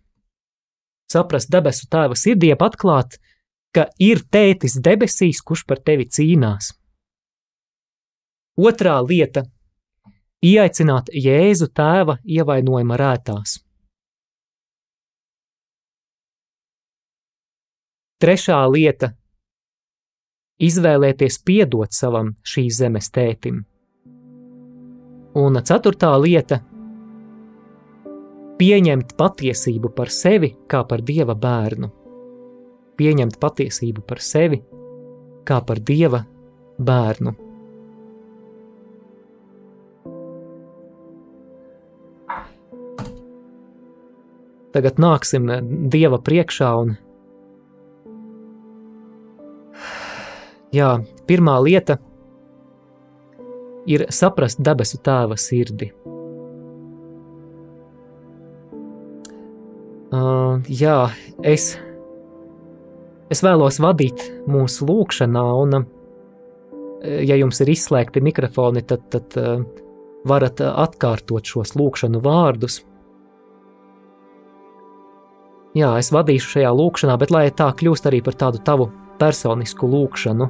Saprast 1.13 1.53
debesu 1.53 1.85
tēva 1.85 2.17
sirdī, 2.17 2.49
atklāt, 2.57 3.19
ka 3.73 3.87
ir 3.99 4.21
tētis 4.31 4.77
debesīs, 4.85 5.41
kurš 5.41 5.65
par 5.67 5.81
tevi 5.81 6.05
cīnās. 6.05 6.71
Otrā 8.57 8.99
lieta- 9.01 9.47
ieaicināt 10.53 11.09
Jēzu 11.09 11.71
tēva 11.73 12.19
ievainojuma 12.23 12.97
rētās. 13.01 13.63
Trešā 18.21 18.59
lieta- 18.71 19.15
izvēlēties 20.69 21.41
piedot 21.43 21.91
savam 21.91 22.35
šīs 22.45 22.77
zemes 22.77 23.09
tētim. 23.09 23.65
Un 25.35 25.53
ceturtā 25.55 26.13
lieta- 26.21 26.61
pieņemt 28.61 29.17
patiesību 29.17 29.95
par 29.95 30.07
sevi 30.07 30.55
kā 30.67 30.87
par 30.87 31.01
dieva 31.01 31.33
bērnu. 31.35 32.02
Pieņemt 32.99 33.39
patiesību 33.41 34.03
par 34.07 34.21
sevi 34.21 34.61
kā 35.47 35.59
par 35.65 35.81
dieva 35.83 36.23
bērnu. 36.79 37.33
Tagad 44.73 44.97
nāksim 44.97 45.51
Dieva 45.93 46.17
priekšā 46.17 46.69
un 46.81 46.95
Jā, 50.73 50.95
pirmā 51.29 51.59
lieta 51.61 51.99
ir 53.85 54.07
saprast 54.09 54.57
debesu 54.65 54.97
tēva 55.05 55.35
sirdi. 55.37 55.91
Uh, 60.13 60.65
jā, 60.65 60.95
es, 61.45 61.75
es 63.31 63.43
vēlos 63.45 63.79
vadīt 63.83 64.25
mūsu 64.49 64.87
lūkšanā, 64.89 65.45
un, 65.63 65.85
ja 67.03 67.37
jums 67.39 67.61
ir 67.63 67.71
izslēgti 67.73 68.23
mikrofoni, 68.23 68.83
tad, 68.87 69.07
tad 69.13 69.37
uh, 69.39 69.63
varat 70.27 70.61
atkārtot 70.63 71.47
šos 71.47 71.75
lūkšanu 71.77 72.21
vārdus. 72.23 72.81
Jā, 75.73 75.95
es 75.97 76.11
vadīšu 76.13 76.57
šajā 76.57 76.71
lūkšanā, 76.77 77.17
bet 77.17 77.33
lai 77.33 77.47
tā 77.49 77.71
kļūst 77.73 78.05
arī 78.09 78.21
par 78.25 78.37
tādu 78.37 78.61
tavu 78.65 78.91
personisku 79.21 79.89
lūkšanu. 79.89 80.49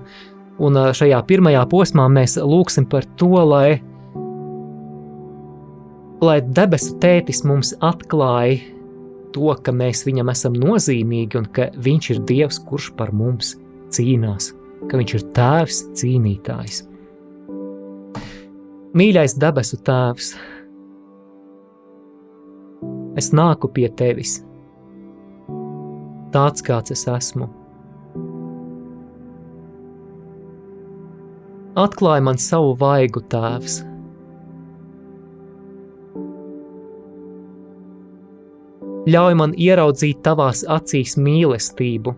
Un 0.64 0.80
šajā 0.94 1.22
pirmajā 1.30 1.64
posmā 1.72 2.10
mēs 2.12 2.36
lūksim 2.38 2.86
par 2.92 3.08
to, 3.18 3.32
lai, 3.48 3.80
lai 6.22 6.38
debesu 6.44 6.98
tētis 7.02 7.42
mums 7.48 7.74
atklāja 7.82 8.60
to, 9.36 9.50
ka 9.66 9.74
mēs 9.76 10.06
viņam 10.08 10.32
esam 10.34 10.56
nozīmīgi 10.60 11.40
un 11.40 11.50
ka 11.56 11.70
viņš 11.76 12.10
ir 12.14 12.24
Dievs, 12.30 12.62
kurš 12.70 12.92
par 12.98 13.14
mums 13.16 13.56
cīnās, 13.94 14.52
ka 14.90 15.00
viņš 15.00 15.16
ir 15.18 15.28
tēvs 15.38 15.84
cīnītājs. 16.00 16.84
Mīļais 18.94 19.38
debesu 19.42 19.80
tēvs, 19.82 20.34
es 23.18 23.32
nāku 23.34 23.70
pie 23.74 23.90
tevis 23.90 24.40
tāds, 26.34 26.66
kāds 26.66 26.94
es 26.94 27.06
esmu. 27.10 27.50
Atklāj 31.80 32.22
man 32.22 32.38
savu 32.38 32.76
vaigu, 32.78 33.24
Tēvs. 33.34 33.82
Ļauj 39.04 39.36
man 39.36 39.54
ieraudzīt 39.60 40.22
tavās 40.24 40.64
acīs 40.64 41.18
mīlestību, 41.20 42.14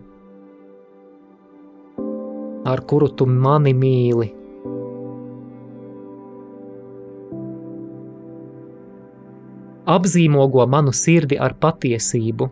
ar 2.66 2.82
kuru 2.86 3.10
tu 3.18 3.26
mani 3.26 3.74
mīli. 3.74 4.30
Apzīmogo 9.96 10.66
manu 10.66 10.94
sirdi 10.94 11.38
ar 11.38 11.54
patiesību 11.62 12.50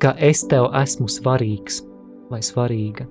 ka 0.00 0.14
es 0.16 0.40
tev 0.48 0.70
esmu 0.80 1.10
svarīgs 1.12 1.82
vai 2.32 2.40
svarīga. 2.44 3.04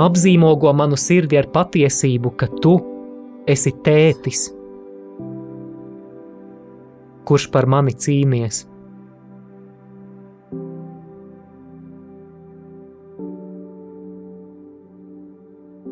Apzīmogo 0.00 0.72
manu 0.74 0.98
sirdi 0.98 1.38
ar 1.38 1.46
patiesību, 1.54 2.32
ka 2.38 2.48
tu 2.62 2.74
esi 3.50 3.72
tētis, 3.84 4.48
kurš 7.28 7.48
par 7.54 7.68
mani 7.70 7.94
cīnies. 7.94 8.64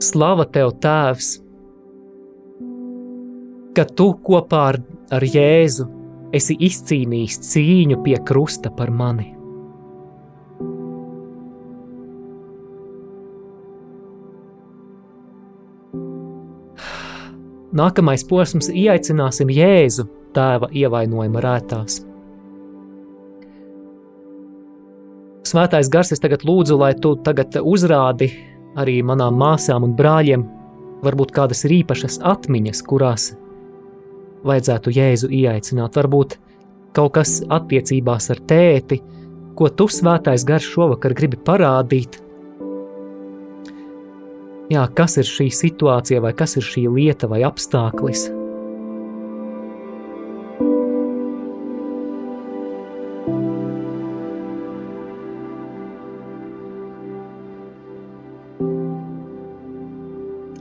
Slava 0.09 0.47
tev, 0.47 0.77
Tēvs, 0.79 1.33
ka 3.75 3.85
tu 3.99 4.12
kopā 4.27 4.61
ar, 4.73 4.79
ar 5.14 5.27
Jēzu 5.27 5.88
esi 6.35 6.55
izcīnījis 6.68 7.40
cīņu 7.51 7.99
pie 8.07 8.21
krusta 8.31 8.71
par 8.75 8.94
mani. 8.94 9.38
Nākamais 17.78 18.24
posms- 18.26 18.72
ieaicināsim 18.82 19.50
Jēzu 19.54 20.08
tēva 20.34 20.66
ievainojuma 20.74 21.42
rētās. 21.44 22.00
Svētais 25.46 25.88
gars, 25.88 26.10
es 26.12 26.20
tagad 26.20 26.42
lūdzu, 26.44 26.78
lai 26.78 26.94
tu 26.94 27.14
tagad 27.16 27.54
uzrādi 27.62 28.32
arī 28.76 28.98
manām 29.02 29.38
māsām 29.38 29.86
un 29.86 29.94
brāļiem 29.96 30.44
varbūt 31.04 31.32
kādas 31.32 31.64
ir 31.64 31.84
īpašas 31.84 32.18
atmiņas, 32.26 32.82
kurās 32.82 33.30
vajadzētu 34.44 34.94
Jēzu 34.98 35.30
ieaicināt. 35.30 35.94
Varbūt 35.94 36.36
kaut 36.96 37.14
kas 37.14 37.40
attiecībās 37.46 38.30
ar 38.34 38.42
tēti, 38.50 39.00
ko 39.54 39.68
tu 39.68 39.86
svētais 39.86 40.44
garš 40.44 40.72
šovakar 40.74 41.14
gribi 41.14 41.36
parādīt. 41.36 42.20
Jā, 44.68 44.83
kas 44.92 45.16
ir 45.16 45.24
šī 45.24 45.46
situācija, 45.48 46.20
vai 46.20 46.35
kas 46.37 46.59
ir 46.61 46.64
šī 46.66 46.83
lieta 46.92 47.24
vai 47.31 47.40
apstākļis? 47.48 48.26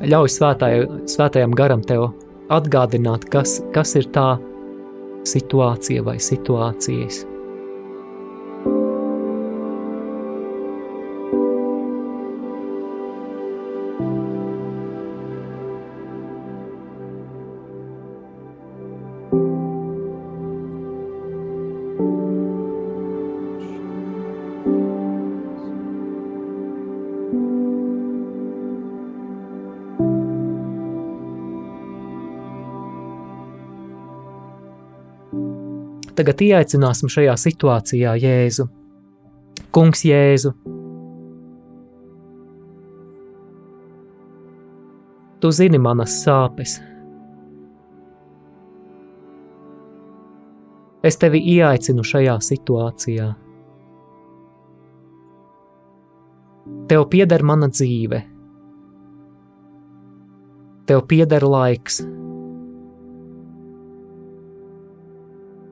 Ļauj 0.07 0.31
svētāj, 0.37 0.85
svētajam 1.11 1.51
garam 1.59 1.83
tev 1.83 2.13
atgādināt, 2.47 3.27
kas, 3.27 3.59
kas 3.75 3.97
ir 3.99 4.07
tā 4.15 4.37
situācija 5.27 6.07
vai 6.07 6.15
situācijas. 6.23 7.25
Tagad 36.17 36.41
ieaicināsim 36.41 37.11
šajā 37.13 37.35
situācijā 37.37 38.15
Jēzu. 38.17 38.65
Kungs 39.73 40.01
Jēzu, 40.07 40.53
tu 45.41 45.51
zini 45.53 45.77
manas 45.77 46.15
sāpes. 46.23 46.79
Es 51.05 51.19
tevi 51.21 51.43
ieaicinu 51.53 52.05
šajā 52.05 52.39
situācijā. 52.49 53.27
Tev 56.89 57.05
pieder 57.11 57.43
mana 57.45 57.69
dzīve, 57.69 58.23
tev 60.89 61.05
pieder 61.11 61.45
laiks 61.45 62.01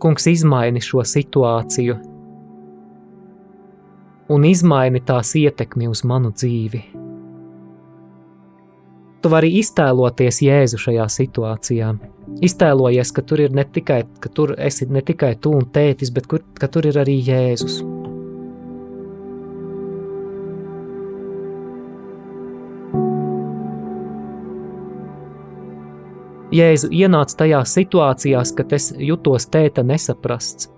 Kungs 0.05 0.27
izmaini 0.29 0.83
šo 0.85 1.01
situāciju 1.01 1.95
un 4.29 4.45
izmaini 4.45 5.01
tās 5.01 5.31
ietekmi 5.39 5.87
uz 5.89 6.03
manu 6.05 6.29
dzīvi. 6.29 6.81
Tu 9.21 9.31
vari 9.33 9.49
iztēloties 9.57 10.43
Jēzu 10.45 10.77
šajā 10.83 11.09
situācijā. 11.09 11.89
Iztēlojies, 12.45 13.15
ka 13.17 13.25
tur 13.25 13.41
ir 13.47 13.57
ne 13.57 13.65
tikai, 13.65 14.03
ka 14.21 14.29
tur 14.29 14.53
esi 14.61 14.85
ne 14.85 15.01
tikai 15.01 15.33
tu 15.41 15.57
un 15.57 15.65
tētis, 15.73 16.13
bet 16.13 16.29
kur, 16.29 16.45
ka 16.53 16.69
tur 16.69 16.85
ir 16.85 17.01
arī 17.01 17.17
Jēzus. 17.25 17.81
Jēzu 26.55 26.87
ienāc 26.93 27.33
tajās 27.35 27.73
situācijās, 27.75 28.53
kad 28.55 28.71
es 28.77 28.91
jutos 28.95 29.47
tēta 29.51 29.83
nesaprasts. 29.83 30.69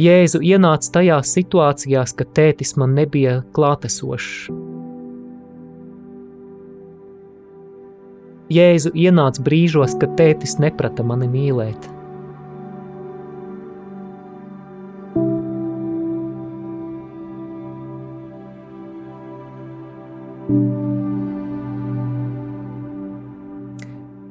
Jēzu 0.00 0.40
ienāc 0.40 0.86
tajās 0.94 1.34
situācijās, 1.36 2.14
kad 2.16 2.32
tētis 2.34 2.72
man 2.80 2.96
nebija 2.96 3.42
klātesošs. 3.54 4.48
Jēzu 8.50 8.90
ienāc 8.98 9.38
brīžos, 9.46 9.94
kad 10.00 10.16
tētis 10.18 10.56
neprata 10.58 11.04
mani 11.06 11.28
mīlēt. 11.30 11.99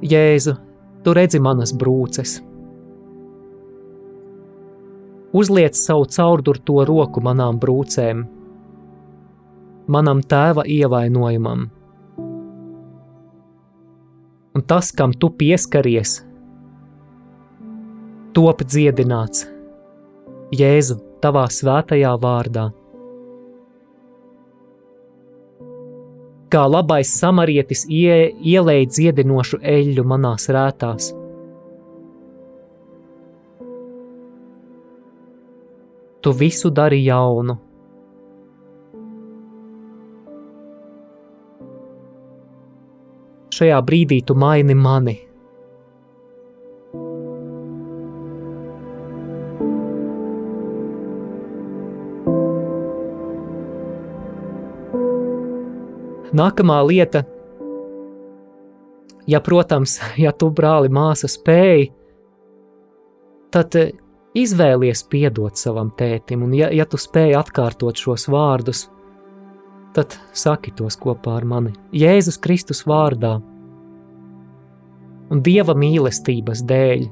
Jēzu, 0.09 0.55
tu 1.03 1.13
redzi 1.13 1.39
manas 1.43 1.73
brūces. 1.75 2.39
Uzliec 5.29 5.77
savu 5.77 6.07
caurdurto 6.09 6.81
roku 6.89 7.21
manām 7.21 7.59
brūcēm, 7.61 8.23
manam 9.93 10.23
tēva 10.25 10.65
ievainojumam. 10.65 11.67
Un 14.57 14.65
tas, 14.65 14.89
kam 14.89 15.13
tu 15.13 15.29
pieskaries, 15.29 16.17
top 18.33 18.65
dziedināts 18.65 19.45
Jēzu 20.49 20.97
tavā 21.21 21.45
svētajā 21.53 22.15
vārdā. 22.17 22.71
Kā 26.49 26.65
labais 26.69 27.11
samarietis 27.21 27.85
ie, 27.89 28.33
ielēja 28.41 28.89
dziedinošu 28.89 29.61
eļļu 29.61 30.05
manās 30.09 30.49
rētās. 30.49 31.13
Tu 36.19 36.33
visu 36.35 36.71
dari 36.75 36.99
jaunu. 37.05 37.55
Šajā 43.55 43.79
brīdī 43.83 44.19
tu 44.27 44.35
maini 44.39 44.75
mani. 44.75 45.28
Nākamā 56.29 56.77
lieta, 56.85 57.23
ja, 59.27 59.39
protams, 59.41 59.97
ja 60.23 60.31
tu 60.31 60.51
brāli 60.53 60.91
māsa 60.93 61.29
spēj, 61.29 61.89
tad 63.53 63.75
eh, 63.79 63.93
izvēlies 64.37 65.03
piedot 65.09 65.57
savam 65.57 65.89
tētim, 65.97 66.45
un 66.45 66.53
ja, 66.53 66.69
ja 66.69 66.85
tu 66.85 66.99
spēj 67.01 67.33
atkārtot 67.39 67.97
šos 67.97 68.27
vārdus, 68.29 68.87
tad 69.95 70.13
saki 70.37 70.75
tos 70.77 70.99
kopā 71.01 71.39
ar 71.39 71.47
mani. 71.49 71.73
Jēzus 71.97 72.37
Kristus 72.41 72.83
vārdā 72.85 73.39
un 75.29 75.41
Dieva 75.45 75.73
mīlestības 75.77 76.61
dēļ. 76.69 77.07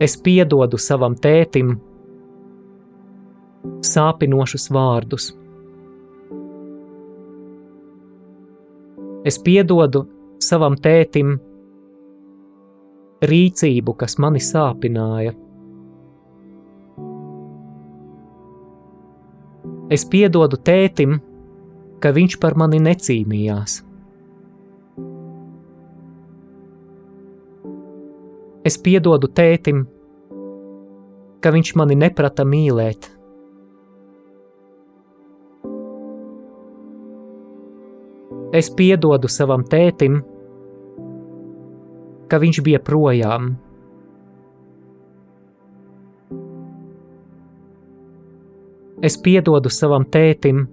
Es 0.00 0.16
piedodu 0.16 0.80
savam 0.80 1.12
tētim 1.20 1.74
sāpinošus 3.84 4.70
vārdus 4.72 5.28
Es 9.20 9.36
piedodu 9.44 10.06
savam 10.40 10.78
tētim 10.80 11.34
rīcību, 13.20 13.94
kas 14.00 14.16
mani 14.16 14.40
sāpināja. 14.40 15.34
Es 19.92 20.06
piedodu 20.08 20.56
tētim, 20.56 21.18
ka 22.00 22.14
viņš 22.16 22.38
par 22.40 22.56
mani 22.56 22.80
necīnījās. 22.80 23.80
Es 28.64 28.80
piedodu 28.80 29.28
tētim, 29.36 29.84
ka 31.44 31.52
viņš 31.52 31.74
mani 31.76 31.98
neprata 31.98 32.46
mīlēt. 32.48 33.09
Es 38.50 38.66
piedodu 38.74 39.28
savam 39.30 39.62
tētim, 39.62 40.16
ka 42.26 42.40
viņš 42.42 42.58
bija 42.66 42.80
projām. 42.82 43.52
Es 49.06 49.14
piedodu 49.22 49.70
savam 49.70 50.02
tētim, 50.02 50.64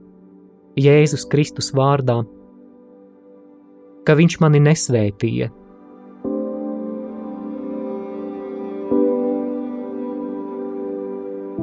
Jēzus 0.78 1.28
Kristus 1.30 1.70
vārdā, 1.78 2.18
ka 4.10 4.18
viņš 4.18 4.40
mani 4.42 4.64
nesvētīja. 4.66 5.52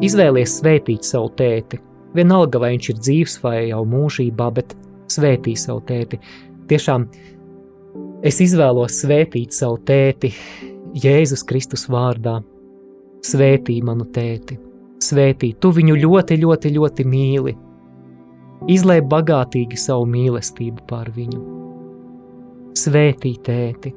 Izvēlies 0.04 0.56
svētīt 0.60 1.10
savu 1.10 1.34
tēti, 1.34 1.82
vienalga 2.14 2.62
vai 2.62 2.76
viņš 2.76 2.94
ir 2.94 3.02
dzīves 3.02 3.38
vai 3.42 3.58
jau 3.72 3.82
mūžībā, 3.88 4.50
bet 4.54 4.78
svētī 5.14 5.54
savu 5.58 5.82
tēti. 5.88 6.18
Tiešām 6.70 7.06
es 8.24 8.40
izvēlos 8.44 9.00
svētīt 9.02 9.54
savu 9.56 9.80
tēti 9.86 10.32
Jēzus 11.04 11.44
Kristus 11.48 11.88
vārdā. 11.90 12.40
Svētī 13.24 13.78
manu 13.80 14.04
tēti, 14.12 14.58
svētī, 15.00 15.54
tu 15.56 15.70
viņu 15.72 15.96
ļoti, 15.96 16.36
ļoti, 16.42 16.72
ļoti 16.76 17.06
mīli. 17.08 17.54
Izlai 18.68 18.98
bagātīgi 19.00 19.78
savu 19.80 20.04
mīlestību 20.12 20.84
pār 20.88 21.08
viņu. 21.16 21.40
Svētī 22.76 23.32
tēti, 23.46 23.94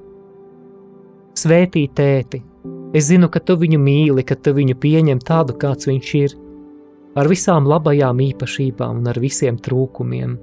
svētī 1.38 1.88
tēti, 1.98 2.42
es 2.96 3.08
zinu, 3.10 3.30
ka 3.34 3.42
tu 3.44 3.58
viņu 3.60 3.80
mīli, 3.82 4.24
ka 4.28 4.38
tu 4.40 4.54
viņu 4.58 4.78
pieņem 4.80 5.22
tādu, 5.28 5.56
kāds 5.60 5.90
viņš 5.90 6.12
ir, 6.22 6.36
ar 7.18 7.30
visām 7.30 7.68
labajām 7.68 8.22
īpašībām 8.30 9.02
un 9.02 9.12
ar 9.12 9.20
visiem 9.22 9.58
trūkumiem. 9.58 10.38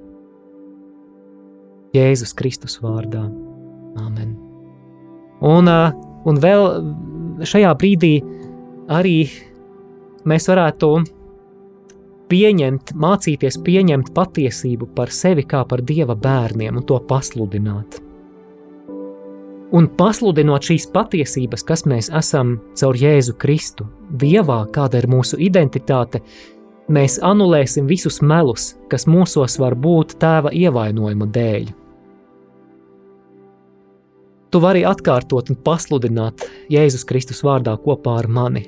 Jēzus 1.94 2.34
Kristus 2.36 2.80
vārdā. 2.82 3.24
Amen. 4.02 4.34
Un, 5.44 5.68
un 6.26 6.40
vēl 6.42 7.44
šajā 7.46 7.74
brīdī 7.78 8.14
arī 8.92 9.18
mēs 10.28 10.48
varētu 10.50 10.90
pieņemt, 12.32 12.94
mācīties 12.98 13.60
pieņemt 13.64 14.10
patiesību 14.16 14.88
par 14.96 15.12
sevi 15.14 15.44
kā 15.46 15.62
par 15.68 15.84
Dieva 15.86 16.16
bērniem 16.16 16.80
un 16.80 16.86
to 16.88 16.98
pasludināt. 17.08 18.00
Un 19.74 19.88
pasludinot 19.98 20.62
šīs 20.62 20.86
patiesības, 20.94 21.64
kas 21.66 21.82
mēs 21.90 22.10
esam 22.14 22.58
caur 22.78 22.98
Jēzu 22.98 23.34
Kristu, 23.42 23.88
Dievā, 24.22 24.60
kāda 24.74 25.00
ir 25.02 25.08
mūsu 25.10 25.40
identitāte, 25.42 26.20
mēs 26.88 27.18
anulēsim 27.24 27.88
visus 27.90 28.20
melus, 28.22 28.74
kas 28.90 29.08
mūsos 29.10 29.58
var 29.58 29.74
būt 29.74 30.14
tēva 30.22 30.54
ievainojuma 30.54 31.26
dēļ. 31.34 31.72
Tu 34.54 34.60
vari 34.62 34.84
atkārtot 34.86 35.48
un 35.50 35.56
pasludināt 35.66 36.44
Jēzus 36.70 37.02
Kristus 37.10 37.40
vārdā 37.42 37.72
kopā 37.82 38.12
ar 38.20 38.28
mani. 38.30 38.60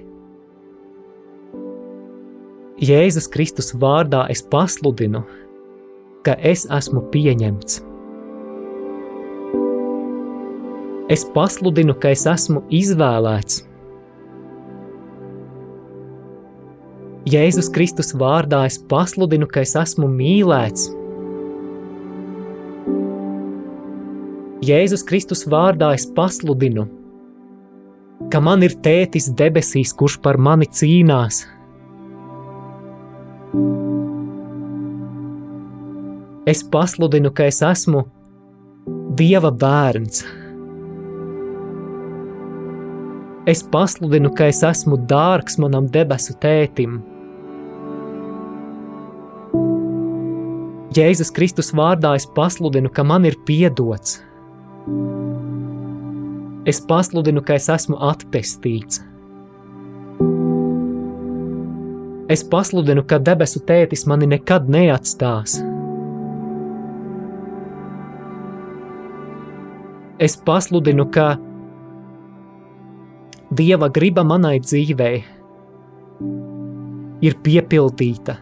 Jēzus 2.82 3.30
Kristus 3.30 3.70
vārdā 3.78 4.24
es 4.34 4.42
pasludinu, 4.50 5.20
ka 6.26 6.34
es 6.42 6.66
esmu 6.74 7.04
pieņemts. 7.14 7.78
Es 11.14 11.22
pasludinu, 11.38 11.94
ka 11.94 12.10
es 12.18 12.26
esmu 12.34 12.66
izvēlēts. 12.82 13.62
Jēzus 17.30 17.70
Kristus 17.70 18.10
vārdā 18.18 18.66
es 18.66 18.82
pasludinu, 18.90 19.46
ka 19.46 19.62
es 19.62 19.78
esmu 19.78 20.10
mīlēts. 20.10 20.90
Jēzus 24.66 25.04
Kristus 25.06 25.44
vārdā 25.46 25.92
es 25.94 26.06
pasludinu, 26.16 26.86
ka 28.32 28.40
man 28.42 28.64
ir 28.66 28.72
tētis 28.82 29.28
debesīs, 29.38 29.92
kurš 29.94 30.16
par 30.24 30.40
mani 30.42 30.66
cīnās. 30.66 31.44
Es 36.50 36.64
pasludinu, 36.72 37.30
ka 37.30 37.46
es 37.52 37.62
esmu 37.62 38.06
Dieva 39.18 39.52
bērns. 39.54 40.24
Es 43.46 43.62
pasludinu, 43.70 44.32
ka 44.34 44.50
es 44.50 44.64
esmu 44.66 44.98
dārgs 45.10 45.60
manam 45.62 45.86
debesu 45.86 46.34
tētim. 46.42 47.02
Jēzus 50.96 51.30
Kristus 51.36 51.74
vārdā 51.76 52.16
es 52.18 52.26
pasludinu, 52.34 52.90
ka 52.90 53.04
man 53.06 53.28
ir 53.28 53.38
piedots. 53.46 54.24
Es 56.66 56.80
pasludinu, 56.82 57.42
ka 57.46 57.56
es 57.58 57.68
esmu 57.70 57.98
atpestīts. 58.08 59.00
Es 62.30 62.42
pasludinu, 62.50 63.04
ka 63.06 63.18
debesu 63.22 63.62
tētis 63.66 64.06
mani 64.10 64.26
nekad 64.30 64.70
neatstās. 64.70 65.60
Es 70.18 70.38
pasludinu, 70.46 71.06
ka 71.12 71.36
Dieva 73.56 73.86
griba 73.94 74.24
manai 74.26 74.56
dzīvei 74.58 75.20
ir 77.22 77.36
piepildīta 77.46 78.40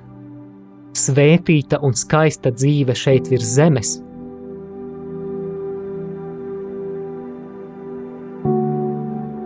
svētīta 0.94 1.80
un 1.84 1.94
skaista 1.98 2.52
dzīve 2.54 2.94
šeit 2.96 3.28
virs 3.30 3.54
zemes. 3.56 3.98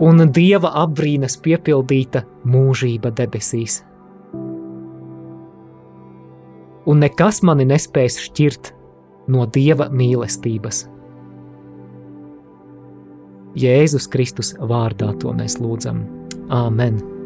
Un 0.09 0.23
dieva 0.33 0.71
apbrīnas 0.81 1.35
piepildīta 1.43 2.23
mūžība 2.49 3.11
debesīs. 3.13 3.83
Un 6.89 7.03
nekas 7.03 7.43
mani 7.45 7.67
nespēs 7.69 8.17
šķirt 8.23 8.71
no 9.29 9.45
dieva 9.53 9.91
mīlestības. 9.93 10.87
Jēzus 13.59 14.09
Kristus 14.09 14.55
vārdā 14.57 15.11
to 15.21 15.35
mēs 15.35 15.59
lūdzam. 15.61 16.05
Āmen! 16.49 17.18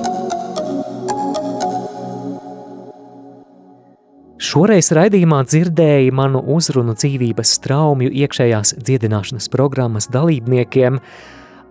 Šoreiz 4.40 4.90
raidījumā 4.96 5.44
dzirdēja 5.44 6.12
manu 6.12 6.40
uzrunu 6.56 6.94
dzīvības 6.94 7.52
straumju 7.58 8.10
iekšējās 8.10 8.74
dziedināšanas 8.80 9.48
programmas 9.52 10.08
dalībniekiem 10.10 10.98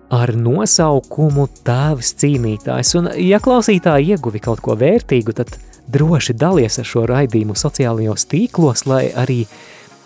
ar 0.10 0.36
nosaukumu 0.36 1.48
Tēvs 1.66 2.14
cīnītājs. 2.22 2.96
Un, 2.98 3.10
ja 3.20 3.40
klausītāji 3.40 4.16
ieguvi 4.16 4.40
kaut 4.40 4.62
ko 4.62 4.76
vērtīgu, 4.80 5.34
tad 5.34 5.50
droši 5.90 6.34
dalies 6.34 6.80
ar 6.80 6.86
šo 6.86 7.06
raidījumu 7.10 7.58
sociālajos 7.58 8.26
tīklos, 8.30 8.86
lai 8.88 9.10
arī 9.12 9.46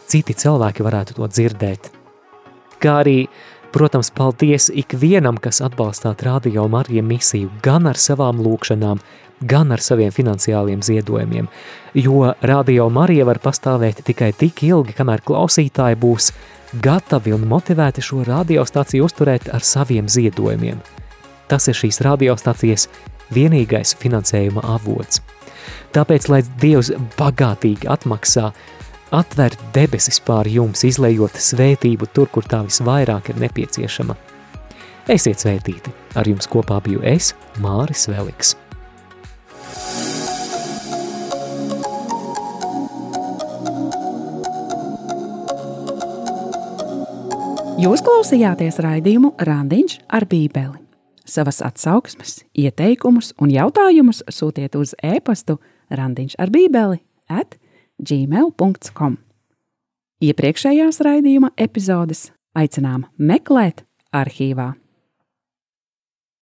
citi 0.07 0.34
cilvēki 0.34 0.84
varētu 0.84 1.19
to 1.19 1.28
dzirdēt. 1.28 1.91
Kā 2.82 2.99
arī 3.03 3.28
Protams, 3.74 4.11
paldies 4.13 4.67
ikvienam, 4.69 5.39
kas 5.41 5.57
atbalstāt 5.65 6.21
Radio 6.21 6.67
Marija 6.69 7.01
misiju 7.01 7.49
gan 7.65 7.88
ar 7.89 7.97
savām 7.97 8.38
lūkšanām, 8.45 8.99
gan 9.49 9.74
ar 9.74 9.82
saviem 9.82 10.11
finansiāliem 10.13 10.84
ziedojumiem, 10.86 11.47
jo 11.97 12.28
Radio 12.45 12.86
Marija 12.93 13.26
var 13.26 13.41
pastāvēt 13.41 14.03
tikai 14.05 14.30
tik 14.38 14.61
ilgi, 14.67 14.93
kamēr 14.93 15.24
klausītāji 15.26 15.97
būs 16.05 16.30
gatavi 16.86 17.34
un 17.34 17.47
motivēti 17.49 18.05
šo 18.05 18.21
radiostaciju 18.28 19.09
uzturēt 19.09 19.49
ar 19.49 19.65
saviem 19.65 20.05
ziedojumiem. 20.05 20.78
Tas 21.49 21.65
ir 21.65 21.78
šīs 21.82 22.03
radiostacijas 22.05 22.86
vienīgais 23.34 23.97
finansējuma 23.97 24.67
avots. 24.76 25.24
Tāpēc, 25.97 26.30
lai 26.30 26.43
Dievs 26.61 26.93
bagātīgi 27.17 27.89
atmaksā 27.89 28.51
atver 29.14 29.53
debesis 29.76 30.20
pār 30.26 30.49
jums, 30.49 30.84
izlējot 30.88 31.38
svētību 31.38 32.09
tur, 32.14 32.32
kur 32.34 32.47
tā 32.49 32.64
visvairāk 32.66 33.30
ir 33.34 33.41
nepieciešama. 33.45 34.18
Esiet 35.14 35.43
svētīti! 35.43 35.93
Ar 36.18 36.28
jums 36.30 36.49
kopā 36.49 36.80
biju 36.84 37.03
es, 37.05 37.34
Māris 37.61 38.07
Veliks. 38.09 38.55
Jūs 47.84 47.99
klausījāties 48.05 48.78
raidījumu 48.80 49.34
Randiņš 49.43 49.97
ar 50.07 50.24
Bībeli. 50.30 50.80
Savas 51.28 51.61
atsauksmes, 51.64 52.43
ieteikumus 52.55 53.34
un 53.41 53.51
jautājumus 53.51 54.22
sūtiet 54.32 54.76
uz 54.80 54.91
e-pastu 55.03 55.57
randiņš 55.91 56.36
ar 56.39 56.51
bībeli 56.51 56.99
at 57.32 57.55
gmail.com. 57.99 59.17
Iepriekšējās 60.23 61.01
raidījuma 61.03 61.51
epizodes 61.59 62.29
aicinām 62.55 63.07
meklēt 63.17 63.83
arhīvā. 64.15 64.71